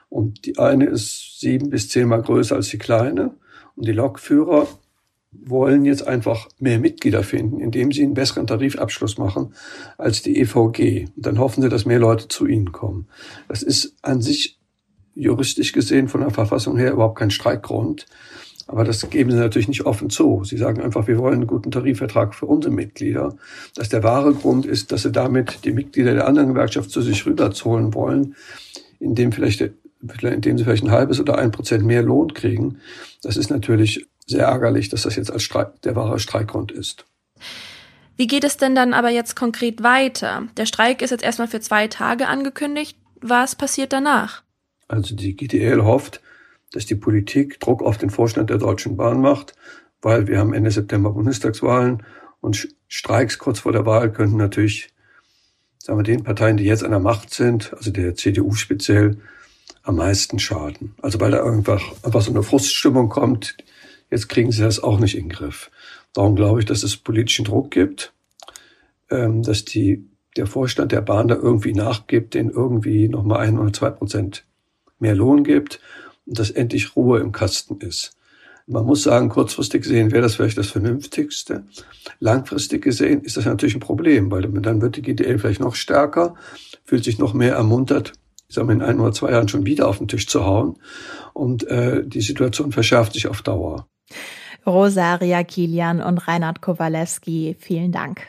Und 0.09 0.45
die 0.45 0.59
eine 0.59 0.85
ist 0.85 1.39
sieben 1.39 1.69
bis 1.69 1.89
zehnmal 1.89 2.21
größer 2.21 2.55
als 2.55 2.69
die 2.69 2.77
kleine. 2.77 3.35
Und 3.75 3.87
die 3.87 3.93
Lokführer 3.93 4.67
wollen 5.31 5.85
jetzt 5.85 6.07
einfach 6.07 6.47
mehr 6.59 6.79
Mitglieder 6.79 7.23
finden, 7.23 7.59
indem 7.59 7.91
sie 7.91 8.03
einen 8.03 8.13
besseren 8.13 8.47
Tarifabschluss 8.47 9.17
machen 9.17 9.53
als 9.97 10.21
die 10.21 10.39
EVG. 10.39 11.07
Und 11.15 11.25
dann 11.25 11.39
hoffen 11.39 11.61
sie, 11.63 11.69
dass 11.69 11.85
mehr 11.85 11.99
Leute 11.99 12.27
zu 12.27 12.45
ihnen 12.45 12.71
kommen. 12.71 13.07
Das 13.47 13.63
ist 13.63 13.95
an 14.01 14.21
sich 14.21 14.59
juristisch 15.15 15.73
gesehen 15.73 16.07
von 16.07 16.21
der 16.21 16.31
Verfassung 16.31 16.77
her 16.77 16.91
überhaupt 16.91 17.17
kein 17.17 17.31
Streikgrund. 17.31 18.05
Aber 18.67 18.83
das 18.83 19.09
geben 19.09 19.31
sie 19.31 19.37
natürlich 19.37 19.67
nicht 19.67 19.85
offen 19.85 20.09
zu. 20.09 20.43
Sie 20.45 20.57
sagen 20.57 20.81
einfach, 20.81 21.07
wir 21.07 21.17
wollen 21.17 21.35
einen 21.35 21.47
guten 21.47 21.71
Tarifvertrag 21.71 22.33
für 22.33 22.45
unsere 22.45 22.73
Mitglieder. 22.73 23.35
Dass 23.75 23.89
der 23.89 24.03
wahre 24.03 24.33
Grund 24.33 24.65
ist, 24.65 24.91
dass 24.91 25.03
sie 25.03 25.11
damit 25.11 25.65
die 25.65 25.73
Mitglieder 25.73 26.13
der 26.13 26.27
anderen 26.27 26.49
Gewerkschaft 26.49 26.89
zu 26.89 27.01
sich 27.01 27.25
rüberzolen 27.25 27.93
wollen, 27.93 28.35
indem 28.99 29.31
vielleicht, 29.31 29.61
indem 30.21 30.57
sie 30.57 30.63
vielleicht 30.63 30.83
ein 30.83 30.91
halbes 30.91 31.19
oder 31.19 31.37
ein 31.37 31.51
Prozent 31.51 31.85
mehr 31.85 32.03
Lohn 32.03 32.33
kriegen. 32.33 32.79
Das 33.21 33.35
ist 33.37 33.49
natürlich 33.49 34.07
sehr 34.25 34.45
ärgerlich, 34.45 34.89
dass 34.89 35.03
das 35.03 35.17
jetzt 35.17 35.31
als 35.31 35.43
Streik, 35.43 35.81
der 35.81 35.95
wahre 35.95 36.19
Streikgrund 36.19 36.71
ist. 36.71 37.05
Wie 38.15 38.27
geht 38.27 38.43
es 38.43 38.57
denn 38.57 38.75
dann 38.75 38.93
aber 38.93 39.09
jetzt 39.09 39.35
konkret 39.35 39.81
weiter? 39.83 40.43
Der 40.55 40.65
Streik 40.65 41.01
ist 41.01 41.09
jetzt 41.09 41.23
erstmal 41.23 41.47
für 41.47 41.59
zwei 41.59 41.87
Tage 41.87 42.27
angekündigt. 42.27 42.97
Was 43.21 43.55
passiert 43.55 43.91
danach? 43.91 44.43
Also 44.87 45.15
die 45.15 45.35
GDL 45.35 45.83
hofft, 45.83 46.21
dass 46.73 46.85
die 46.85 46.95
Politik 46.95 47.59
Druck 47.59 47.81
auf 47.81 47.97
den 47.97 48.09
Vorstand 48.09 48.49
der 48.49 48.57
Deutschen 48.57 48.97
Bahn 48.97 49.21
macht, 49.21 49.55
weil 50.01 50.27
wir 50.27 50.39
haben 50.39 50.53
Ende 50.53 50.71
September 50.71 51.11
Bundestagswahlen 51.11 52.03
und 52.41 52.67
Streiks 52.89 53.37
kurz 53.37 53.59
vor 53.59 53.71
der 53.71 53.85
Wahl 53.85 54.11
könnten 54.11 54.37
natürlich, 54.37 54.89
sagen 55.77 55.99
wir, 55.99 56.03
den 56.03 56.23
Parteien, 56.23 56.57
die 56.57 56.65
jetzt 56.65 56.83
an 56.83 56.91
der 56.91 56.99
Macht 56.99 57.33
sind, 57.33 57.73
also 57.73 57.91
der 57.91 58.15
CDU 58.15 58.53
speziell, 58.53 59.17
am 59.83 59.97
meisten 59.97 60.39
schaden. 60.39 60.95
Also 61.01 61.19
weil 61.19 61.31
da 61.31 61.43
einfach, 61.45 61.81
einfach 62.03 62.21
so 62.21 62.31
eine 62.31 62.43
Fruststimmung 62.43 63.09
kommt, 63.09 63.57
jetzt 64.09 64.27
kriegen 64.29 64.51
sie 64.51 64.63
das 64.63 64.81
auch 64.81 64.99
nicht 64.99 65.15
in 65.15 65.25
den 65.25 65.29
Griff. 65.29 65.69
Darum 66.13 66.35
glaube 66.35 66.59
ich, 66.59 66.65
dass 66.65 66.83
es 66.83 66.97
politischen 66.97 67.45
Druck 67.45 67.69
gibt, 67.71 68.13
ähm, 69.09 69.43
dass 69.43 69.65
die 69.65 70.05
der 70.37 70.47
Vorstand 70.47 70.91
der 70.91 71.01
Bahn 71.01 71.27
da 71.27 71.35
irgendwie 71.35 71.73
nachgibt, 71.73 72.33
den 72.33 72.49
irgendwie 72.49 73.07
nochmal 73.07 73.39
ein 73.41 73.59
oder 73.59 73.71
zwei 73.71 73.91
Prozent 73.91 74.45
mehr 74.99 75.15
Lohn 75.15 75.43
gibt 75.43 75.79
dass 76.25 76.51
endlich 76.51 76.95
Ruhe 76.95 77.19
im 77.19 77.31
Kasten 77.31 77.79
ist. 77.79 78.15
Man 78.65 78.85
muss 78.85 79.03
sagen, 79.03 79.27
kurzfristig 79.27 79.83
gesehen 79.83 80.11
wäre 80.11 80.21
das 80.21 80.35
vielleicht 80.35 80.57
das 80.57 80.69
Vernünftigste. 80.69 81.65
Langfristig 82.19 82.81
gesehen 82.81 83.21
ist 83.21 83.35
das 83.35 83.45
natürlich 83.45 83.75
ein 83.75 83.81
Problem, 83.81 84.31
weil 84.31 84.43
dann 84.43 84.81
wird 84.81 84.95
die 84.95 85.01
GDL 85.01 85.37
vielleicht 85.37 85.59
noch 85.59 85.75
stärker, 85.75 86.35
fühlt 86.85 87.03
sich 87.03 87.19
noch 87.19 87.33
mehr 87.33 87.55
ermuntert, 87.55 88.13
ich 88.47 88.55
sage 88.55 88.67
mal, 88.67 88.73
in 88.73 88.81
ein 88.81 88.99
oder 89.01 89.11
zwei 89.11 89.31
Jahren 89.31 89.49
schon 89.49 89.65
wieder 89.65 89.87
auf 89.89 89.97
den 89.97 90.07
Tisch 90.07 90.27
zu 90.27 90.45
hauen. 90.45 90.77
Und 91.33 91.67
äh, 91.67 92.05
die 92.05 92.21
Situation 92.21 92.71
verschärft 92.71 93.13
sich 93.13 93.27
auf 93.27 93.41
Dauer. 93.41 93.87
Rosaria 94.65 95.43
Kilian 95.43 96.01
und 96.01 96.19
Reinhard 96.19 96.61
Kowalewski, 96.61 97.57
vielen 97.59 97.91
Dank. 97.91 98.27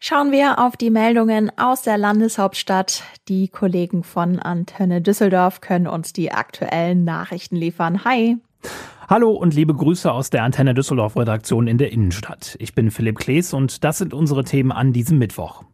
Schauen 0.00 0.30
wir 0.30 0.60
auf 0.60 0.76
die 0.76 0.90
Meldungen 0.90 1.50
aus 1.58 1.82
der 1.82 1.98
Landeshauptstadt. 1.98 3.02
Die 3.26 3.48
Kollegen 3.48 4.04
von 4.04 4.38
Antenne 4.38 5.02
Düsseldorf 5.02 5.60
können 5.60 5.88
uns 5.88 6.12
die 6.12 6.30
aktuellen 6.30 7.02
Nachrichten 7.02 7.56
liefern. 7.56 8.04
Hi. 8.04 8.36
Hallo 9.08 9.32
und 9.32 9.54
liebe 9.54 9.74
Grüße 9.74 10.10
aus 10.12 10.30
der 10.30 10.44
Antenne 10.44 10.74
Düsseldorf 10.74 11.16
Redaktion 11.16 11.66
in 11.66 11.78
der 11.78 11.90
Innenstadt. 11.90 12.56
Ich 12.60 12.76
bin 12.76 12.92
Philipp 12.92 13.18
Klees 13.18 13.52
und 13.52 13.82
das 13.82 13.98
sind 13.98 14.14
unsere 14.14 14.44
Themen 14.44 14.70
an 14.70 14.92
diesem 14.92 15.18
Mittwoch. 15.18 15.64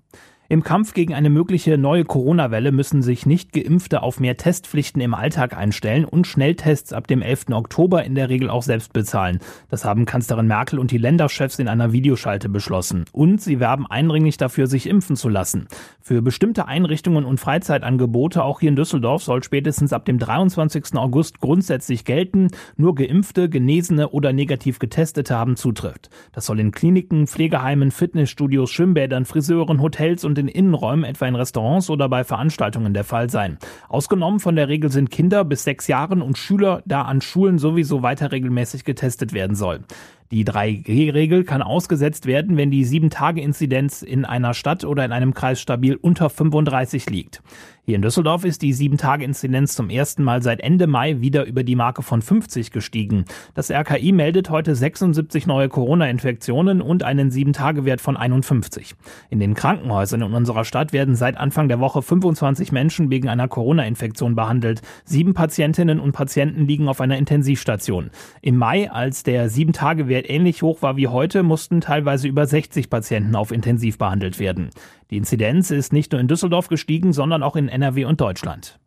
Im 0.51 0.63
Kampf 0.63 0.93
gegen 0.93 1.15
eine 1.15 1.31
mögliche 1.31 1.79
neue 1.79 2.05
Corona-Welle 2.05 2.71
müssen 2.71 3.01
sich 3.01 3.25
Nicht-Geimpfte 3.25 4.03
auf 4.03 4.21
mehr 4.21 4.37
Testpflichten 4.37 5.01
im 5.01 5.15
Alltag 5.15 5.57
einstellen 5.57 6.05
und 6.05 6.27
Schnelltests 6.27 6.93
ab 6.93 7.07
dem 7.07 7.23
11. 7.23 7.47
Oktober 7.53 8.05
in 8.05 8.15
der 8.15 8.29
Regel 8.29 8.51
auch 8.51 8.63
selbst 8.63 8.93
bezahlen. 8.93 9.39
Das 9.71 9.87
haben 9.87 10.05
Kanzlerin 10.05 10.47
Merkel 10.47 10.79
und 10.79 10.91
die 10.91 10.99
Länderchefs 10.99 11.59
in 11.59 11.67
einer 11.67 11.93
Videoschalte 11.93 12.51
beschlossen. 12.51 13.07
Und 13.13 13.41
sie 13.41 13.59
werben 13.59 13.87
eindringlich 13.87 14.37
dafür, 14.37 14.67
sich 14.67 14.87
impfen 14.87 15.17
zu 15.17 15.31
lassen. 15.31 15.67
Für 16.03 16.21
bestimmte 16.21 16.69
Einrichtungen 16.69 17.25
und 17.25 17.41
Freizeitangebote, 17.41 18.45
auch 18.45 18.61
hier 18.61 18.69
in 18.69 18.77
Düsseldorf, 18.77 19.23
soll 19.23 19.43
spätestens 19.43 19.95
ab 19.95 20.05
dem 20.05 20.19
23. 20.19 20.95
August 20.97 21.41
grundsätzlich 21.41 22.05
gelten, 22.05 22.49
nur 22.77 22.95
Geimpfte, 22.95 23.49
Genesene 23.49 24.11
oder 24.11 24.35
negativ 24.35 24.79
Getestete 24.79 25.35
haben 25.35 25.57
Zutritt. 25.57 26.11
Das 26.33 26.45
soll 26.45 26.61
in 26.61 26.71
Kliniken, 26.71 27.27
Pflegeheimen, 27.27 27.91
Fitnessstudios, 27.91 28.71
Schwimmbädern, 28.71 29.25
Friseuren, 29.25 29.81
Hotels 29.81 30.23
und 30.27 30.34
und 30.35 30.39
in 30.39 30.49
Innenräumen, 30.49 31.05
etwa 31.05 31.27
in 31.27 31.37
Restaurants 31.37 31.91
oder 31.91 32.09
bei 32.09 32.25
Veranstaltungen 32.25 32.93
der 32.93 33.05
Fall 33.05 33.31
sein. 33.31 33.59
Ausgenommen 33.89 34.41
von 34.41 34.57
der 34.57 34.69
Regel 34.69 34.91
sind 34.91 35.11
Kinder 35.11 35.45
bis 35.45 35.63
sechs 35.63 35.87
Jahren 35.87 36.23
und 36.23 36.39
Schüler, 36.39 36.83
da 36.87 37.03
an 37.03 37.21
Schulen 37.21 37.59
sowieso 37.59 38.03
weiter 38.03 38.33
regelmäßig 38.33 38.85
getestet 38.85 39.33
werden 39.33 39.55
soll. 39.55 39.83
Die 40.31 40.45
3G-Regel 40.45 41.45
kann 41.45 41.63
ausgesetzt 41.63 42.27
werden, 42.27 42.57
wenn 42.57 42.71
die 42.71 42.87
7-Tage-Inzidenz 42.87 44.03
in 44.03 44.25
einer 44.25 44.55
Stadt 44.55 44.85
oder 44.85 45.05
in 45.05 45.13
einem 45.13 45.35
Kreis 45.35 45.61
stabil 45.61 45.97
unter 45.97 46.31
35 46.31 47.11
liegt. 47.11 47.43
Hier 47.87 47.97
in 47.97 48.03
Düsseldorf 48.03 48.47
ist 48.47 48.63
die 48.63 48.75
7-Tage-Inzidenz 48.75 49.75
zum 49.75 49.91
ersten 49.91 50.25
Mal 50.25 50.43
seit 50.43 50.61
Ende 50.61 50.87
Mai 50.87 51.21
wieder 51.21 51.45
über 51.45 51.65
die 51.65 51.77
Marke 51.77 52.01
von 52.03 52.23
50 52.23 52.71
gestiegen. 52.71 53.27
Das 53.53 53.71
RKI 53.71 54.13
meldet 54.13 54.49
heute 54.49 54.75
76 54.75 55.47
neue 55.47 55.69
Corona-Infektionen 55.69 56.81
und 56.81 57.03
einen 57.03 57.31
7-Tage-Wert 57.31 58.01
von 58.01 58.17
51. 58.17 58.95
In 59.29 59.39
den 59.39 59.53
Krankenhäusern 59.53 60.23
in 60.23 60.33
unserer 60.33 60.65
Stadt 60.65 60.95
werden 60.95 61.15
seit 61.15 61.37
Anfang 61.37 61.69
der 61.69 61.79
Woche 61.79 62.01
25 62.01 62.73
Menschen 62.73 63.11
wegen 63.11 63.29
einer 63.29 63.49
Corona-Infektion 63.49 64.35
behandelt. 64.35 64.81
Sieben 65.05 65.35
Patientinnen 65.35 66.01
und 66.01 66.13
Patienten 66.13 66.67
liegen 66.67 66.89
auf 66.89 67.03
einer 67.03 67.19
Intensivstation. 67.19 68.09
Im 68.41 68.57
Mai, 68.57 68.91
als 68.91 69.25
der 69.25 69.51
7-Tage-Wert 69.51 70.14
Wert 70.15 70.31
ähnlich 70.31 70.63
hoch 70.63 70.81
war 70.81 70.97
wie 70.97 71.09
heute, 71.09 71.43
mussten 71.43 71.81
teilweise 71.81 72.29
über 72.29 72.47
60 72.47 72.89
Patienten 72.89 73.35
auf 73.35 73.51
Intensiv 73.51 73.99
behandelt 73.99 74.39
werden. 74.39 74.71
Die 75.11 75.17
Inzidenz 75.17 75.73
ist 75.73 75.93
nicht 75.93 76.13
nur 76.13 76.21
in 76.21 76.29
Düsseldorf 76.29 76.69
gestiegen, 76.69 77.13
sondern 77.13 77.43
auch 77.43 77.57
in 77.57 77.69
NRW 77.69 78.05
und 78.05 78.21
Deutschland. 78.21 78.79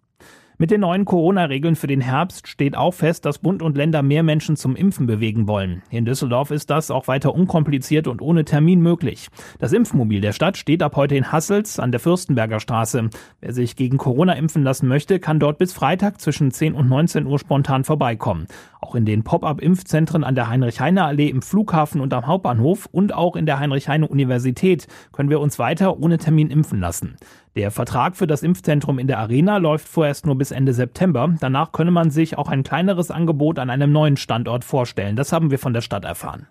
Mit 0.59 0.71
den 0.71 0.81
neuen 0.81 1.05
Corona-Regeln 1.05 1.75
für 1.75 1.85
den 1.85 2.01
Herbst 2.01 2.47
steht 2.47 2.75
auch 2.75 2.95
fest, 2.95 3.25
dass 3.25 3.37
Bund 3.37 3.61
und 3.61 3.77
Länder 3.77 4.01
mehr 4.01 4.23
Menschen 4.23 4.55
zum 4.55 4.75
Impfen 4.75 5.05
bewegen 5.05 5.47
wollen. 5.47 5.83
In 5.91 6.03
Düsseldorf 6.03 6.49
ist 6.49 6.71
das 6.71 6.89
auch 6.89 7.07
weiter 7.07 7.35
unkompliziert 7.35 8.07
und 8.07 8.23
ohne 8.23 8.43
Termin 8.43 8.81
möglich. 8.81 9.27
Das 9.59 9.71
Impfmobil 9.71 10.19
der 10.19 10.31
Stadt 10.31 10.57
steht 10.57 10.81
ab 10.81 10.95
heute 10.95 11.15
in 11.15 11.31
Hassels 11.31 11.77
an 11.77 11.91
der 11.91 11.99
Fürstenberger 11.99 12.59
Straße. 12.59 13.11
Wer 13.39 13.53
sich 13.53 13.75
gegen 13.75 13.97
Corona 13.97 14.33
impfen 14.33 14.63
lassen 14.63 14.87
möchte, 14.87 15.19
kann 15.19 15.39
dort 15.39 15.59
bis 15.59 15.73
Freitag 15.73 16.19
zwischen 16.19 16.49
10 16.49 16.73
und 16.73 16.89
19 16.89 17.27
Uhr 17.27 17.37
spontan 17.37 17.83
vorbeikommen. 17.83 18.47
Auch 18.81 18.95
in 18.95 19.05
den 19.05 19.23
Pop-up-Impfzentren 19.23 20.23
an 20.23 20.33
der 20.33 20.49
Heinrich-Heine-Allee 20.49 21.27
im 21.27 21.43
Flughafen 21.43 22.01
und 22.01 22.11
am 22.15 22.25
Hauptbahnhof 22.25 22.87
und 22.91 23.13
auch 23.13 23.35
in 23.35 23.45
der 23.45 23.59
Heinrich-Heine-Universität 23.59 24.87
können 25.11 25.29
wir 25.29 25.39
uns 25.39 25.59
weiter 25.59 25.99
ohne 25.99 26.17
Termin 26.17 26.49
impfen 26.49 26.79
lassen. 26.79 27.17
Der 27.57 27.71
Vertrag 27.71 28.15
für 28.15 28.27
das 28.27 28.43
Impfzentrum 28.43 28.99
in 28.99 29.07
der 29.07 29.17
Arena 29.17 29.57
läuft 29.57 29.87
vorerst 29.87 30.27
nur 30.27 30.37
bis 30.37 30.51
Ende 30.51 30.73
September. 30.73 31.33
Danach 31.39 31.71
könne 31.71 31.89
man 31.89 32.11
sich 32.11 32.37
auch 32.37 32.49
ein 32.49 32.61
kleineres 32.61 33.09
Angebot 33.09 33.57
an 33.57 33.71
einem 33.71 33.91
neuen 33.91 34.15
Standort 34.15 34.63
vorstellen. 34.63 35.15
Das 35.15 35.31
haben 35.31 35.49
wir 35.49 35.57
von 35.57 35.73
der 35.73 35.81
Stadt 35.81 36.05
erfahren. 36.05 36.45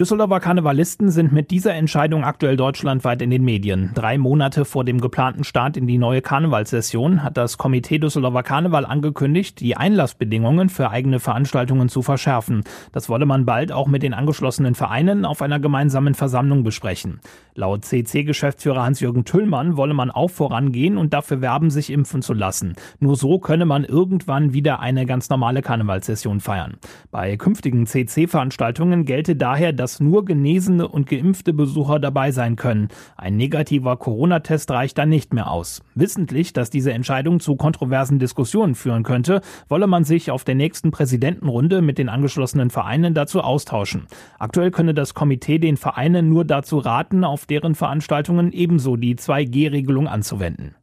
Düsseldorfer 0.00 0.40
Karnevalisten 0.40 1.10
sind 1.12 1.32
mit 1.32 1.52
dieser 1.52 1.72
Entscheidung 1.74 2.24
aktuell 2.24 2.56
deutschlandweit 2.56 3.22
in 3.22 3.30
den 3.30 3.44
Medien. 3.44 3.92
Drei 3.94 4.18
Monate 4.18 4.64
vor 4.64 4.84
dem 4.84 5.00
geplanten 5.00 5.44
Start 5.44 5.76
in 5.76 5.86
die 5.86 5.98
neue 5.98 6.20
Karnevalssession 6.20 7.22
hat 7.22 7.36
das 7.36 7.58
Komitee 7.58 8.00
Düsseldorfer 8.00 8.42
Karneval 8.42 8.86
angekündigt, 8.86 9.60
die 9.60 9.76
Einlassbedingungen 9.76 10.68
für 10.68 10.90
eigene 10.90 11.20
Veranstaltungen 11.20 11.88
zu 11.88 12.02
verschärfen. 12.02 12.64
Das 12.90 13.08
wolle 13.08 13.24
man 13.24 13.44
bald 13.44 13.70
auch 13.70 13.86
mit 13.86 14.02
den 14.02 14.14
angeschlossenen 14.14 14.74
Vereinen 14.74 15.24
auf 15.24 15.40
einer 15.42 15.60
gemeinsamen 15.60 16.14
Versammlung 16.14 16.64
besprechen. 16.64 17.20
Laut 17.54 17.84
CC-Geschäftsführer 17.84 18.82
Hans-Jürgen 18.82 19.24
Tüllmann 19.24 19.76
wolle 19.76 19.94
man 19.94 20.10
auch 20.10 20.30
vorangehen 20.30 20.98
und 20.98 21.14
dafür 21.14 21.40
werben, 21.40 21.70
sich 21.70 21.90
impfen 21.90 22.20
zu 22.20 22.32
lassen. 22.32 22.74
Nur 22.98 23.14
so 23.14 23.38
könne 23.38 23.64
man 23.64 23.84
irgendwann 23.84 24.52
wieder 24.52 24.80
eine 24.80 25.06
ganz 25.06 25.30
normale 25.30 25.62
Karnevalssession 25.62 26.40
feiern. 26.40 26.78
Bei 27.12 27.36
künftigen 27.36 27.86
CC-Veranstaltungen 27.86 29.04
gelte 29.04 29.36
daher, 29.36 29.72
dass 29.72 29.83
nur 30.00 30.24
genesene 30.24 30.88
und 30.88 31.06
geimpfte 31.06 31.52
Besucher 31.52 31.98
dabei 31.98 32.30
sein 32.30 32.56
können. 32.56 32.88
Ein 33.16 33.36
negativer 33.36 33.96
Corona-Test 33.96 34.70
reicht 34.70 34.98
dann 34.98 35.08
nicht 35.08 35.34
mehr 35.34 35.50
aus. 35.50 35.82
Wissentlich, 35.94 36.52
dass 36.52 36.70
diese 36.70 36.92
Entscheidung 36.92 37.40
zu 37.40 37.56
kontroversen 37.56 38.18
Diskussionen 38.18 38.74
führen 38.74 39.02
könnte, 39.02 39.40
wolle 39.68 39.86
man 39.86 40.04
sich 40.04 40.30
auf 40.30 40.44
der 40.44 40.54
nächsten 40.54 40.90
Präsidentenrunde 40.90 41.82
mit 41.82 41.98
den 41.98 42.08
angeschlossenen 42.08 42.70
Vereinen 42.70 43.14
dazu 43.14 43.40
austauschen. 43.40 44.06
Aktuell 44.38 44.70
könne 44.70 44.94
das 44.94 45.14
Komitee 45.14 45.58
den 45.58 45.76
Vereinen 45.76 46.28
nur 46.28 46.44
dazu 46.44 46.78
raten, 46.78 47.24
auf 47.24 47.46
deren 47.46 47.74
Veranstaltungen 47.74 48.52
ebenso 48.52 48.96
die 48.96 49.16
2G-Regelung 49.16 50.08
anzuwenden. 50.08 50.74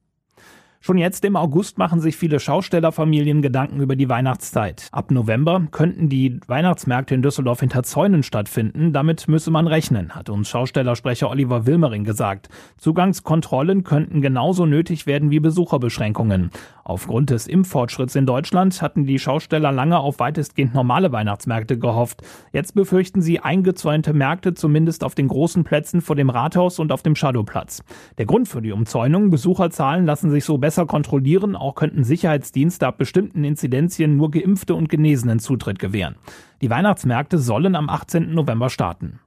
Schon 0.84 0.98
jetzt 0.98 1.24
im 1.26 1.36
August 1.36 1.78
machen 1.78 2.00
sich 2.00 2.18
viele 2.18 2.40
Schaustellerfamilien 2.40 3.44
Gedanken 3.44 3.82
über 3.82 3.96
die 3.96 4.10
Weihnachtszeit. 4.10 4.88
Ab 4.92 5.12
November 5.12 5.68
könnten 5.70 6.10
die 6.10 6.40
Weihnachtsmärkte 6.48 7.14
in 7.14 7.22
Düsseldorf 7.22 7.60
hinter 7.60 7.84
Zäunen 7.84 8.24
stattfinden. 8.24 8.92
Damit 8.92 9.28
müsse 9.28 9.52
man 9.52 9.68
rechnen, 9.68 10.16
hat 10.16 10.32
uns 10.32 10.50
Schaustellersprecher 10.50 11.30
Oliver 11.30 11.68
Wilmering 11.68 12.04
gesagt. 12.04 12.50
Zugangskontrollen 12.78 13.84
könnten 13.84 14.24
genauso 14.24 14.66
nötig 14.66 15.06
werden 15.06 15.30
wie 15.30 15.40
Besucherbeschränkungen. 15.40 16.50
Aufgrund 16.92 17.30
des 17.30 17.48
Impffortschritts 17.48 18.18
in 18.18 18.26
Deutschland 18.26 18.82
hatten 18.82 19.06
die 19.06 19.18
Schausteller 19.18 19.72
lange 19.72 19.98
auf 19.98 20.20
weitestgehend 20.20 20.74
normale 20.74 21.14
Weihnachtsmärkte 21.14 21.80
gehofft. 21.80 22.22
Jetzt 22.52 22.76
befürchten 22.76 23.22
sie 23.22 23.40
eingezäunte 23.40 24.12
Märkte 24.12 24.56
zumindest 24.56 25.06
auf 25.06 25.16
den 25.16 25.30
großen 25.30 25.64
Plätzen 25.64 26.02
vor 26.02 26.18
dem 26.18 26.30
Rathaus 26.30 26.80
und 26.80 26.92
auf 26.92 27.02
dem 27.02 27.16
Shadowplatz. 27.16 27.82
Der 28.18 28.26
Grund 28.26 28.50
für 28.50 28.62
die 28.62 28.74
Umzäunung, 28.74 29.30
Besucherzahlen 29.30 30.06
lassen 30.06 30.32
sich 30.32 30.44
so 30.44 30.58
besser 30.58 30.86
kontrollieren. 30.86 31.56
Auch 31.56 31.76
könnten 31.76 32.04
Sicherheitsdienste 32.04 32.86
ab 32.88 32.98
bestimmten 32.98 33.46
Inzidenzien 33.46 34.18
nur 34.18 34.30
Geimpfte 34.30 34.76
und 34.76 34.90
Genesenen 34.90 35.40
Zutritt 35.40 35.80
gewähren. 35.80 36.16
Die 36.62 36.70
Weihnachtsmärkte 36.70 37.38
sollen 37.38 37.78
am 37.78 37.88
18. 37.88 38.34
November 38.34 38.70
starten. 38.70 39.22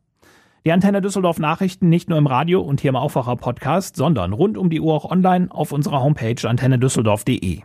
Die 0.66 0.72
Antenne 0.72 1.02
Düsseldorf 1.02 1.38
Nachrichten 1.38 1.90
nicht 1.90 2.08
nur 2.08 2.16
im 2.16 2.26
Radio 2.26 2.62
und 2.62 2.80
hier 2.80 2.88
im 2.88 2.96
Aufwacher 2.96 3.36
Podcast, 3.36 3.96
sondern 3.96 4.32
rund 4.32 4.56
um 4.56 4.70
die 4.70 4.80
Uhr 4.80 4.94
auch 4.94 5.04
online 5.04 5.48
auf 5.50 5.72
unserer 5.72 6.02
Homepage 6.02 6.48
antennedüsseldorf.de. 6.48 7.60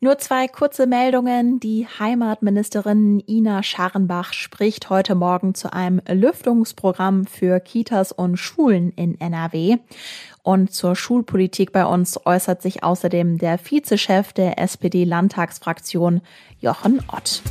Nur 0.00 0.18
zwei 0.18 0.48
kurze 0.48 0.88
Meldungen. 0.88 1.60
Die 1.60 1.86
Heimatministerin 2.00 3.22
Ina 3.24 3.62
Scharrenbach 3.62 4.32
spricht 4.32 4.90
heute 4.90 5.14
Morgen 5.14 5.54
zu 5.54 5.72
einem 5.72 6.00
Lüftungsprogramm 6.08 7.24
für 7.24 7.60
Kitas 7.60 8.10
und 8.10 8.36
Schulen 8.36 8.90
in 8.96 9.20
NRW. 9.20 9.76
Und 10.42 10.72
zur 10.72 10.96
Schulpolitik 10.96 11.70
bei 11.70 11.86
uns 11.86 12.18
äußert 12.26 12.62
sich 12.62 12.82
außerdem 12.82 13.38
der 13.38 13.60
Vizechef 13.64 14.32
der 14.32 14.58
SPD-Landtagsfraktion 14.58 16.20
Jochen 16.58 16.98
Ott. 17.06 17.42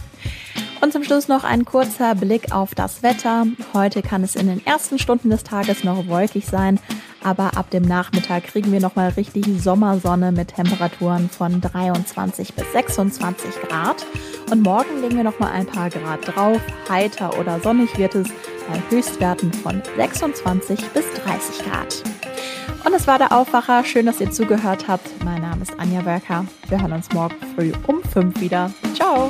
Und 0.82 0.92
zum 0.92 1.04
Schluss 1.04 1.28
noch 1.28 1.44
ein 1.44 1.64
kurzer 1.64 2.16
Blick 2.16 2.52
auf 2.52 2.74
das 2.74 3.04
Wetter. 3.04 3.46
Heute 3.74 4.02
kann 4.02 4.24
es 4.24 4.36
in 4.36 4.48
den 4.48 4.66
ersten 4.66 4.98
Stunden 4.98 5.30
des 5.30 5.44
Tages 5.44 5.84
noch 5.84 6.08
wolkig 6.08 6.48
sein, 6.48 6.80
aber 7.24 7.56
ab 7.56 7.70
dem 7.70 7.84
Nachmittag 7.84 8.46
kriegen 8.46 8.72
wir 8.72 8.80
nochmal 8.80 9.10
richtig 9.10 9.46
Sommersonne 9.62 10.32
mit 10.32 10.56
Temperaturen 10.56 11.30
von 11.30 11.62
23 11.62 12.56
bis 12.56 12.72
26 12.72 13.62
Grad. 13.68 14.08
Und 14.50 14.64
morgen 14.64 15.02
legen 15.02 15.18
wir 15.18 15.24
nochmal 15.24 15.52
ein 15.52 15.68
paar 15.68 15.92
Grad 15.92 16.28
drauf. 16.28 16.60
Heiter 16.90 17.38
oder 17.40 17.60
sonnig 17.60 17.96
wird 18.00 18.16
es 18.16 18.28
bei 18.68 18.82
Höchstwerten 18.90 19.54
von 19.54 19.84
26 19.98 20.80
bis 20.90 21.06
30 21.24 21.66
Grad. 21.66 22.04
Und 22.84 22.94
es 22.96 23.06
war 23.06 23.20
der 23.20 23.32
Aufwacher. 23.32 23.84
Schön, 23.84 24.08
dass 24.08 24.20
ihr 24.20 24.32
zugehört 24.32 24.88
habt. 24.88 25.08
Mein 25.24 25.44
Name 25.44 25.62
ist 25.62 25.80
Anja 25.80 26.04
Werker. 26.04 26.46
Wir 26.70 26.82
hören 26.82 26.94
uns 26.94 27.12
morgen 27.14 27.36
früh 27.56 27.72
um 27.86 28.02
5 28.04 28.42
wieder. 28.42 28.72
Ciao! 28.96 29.30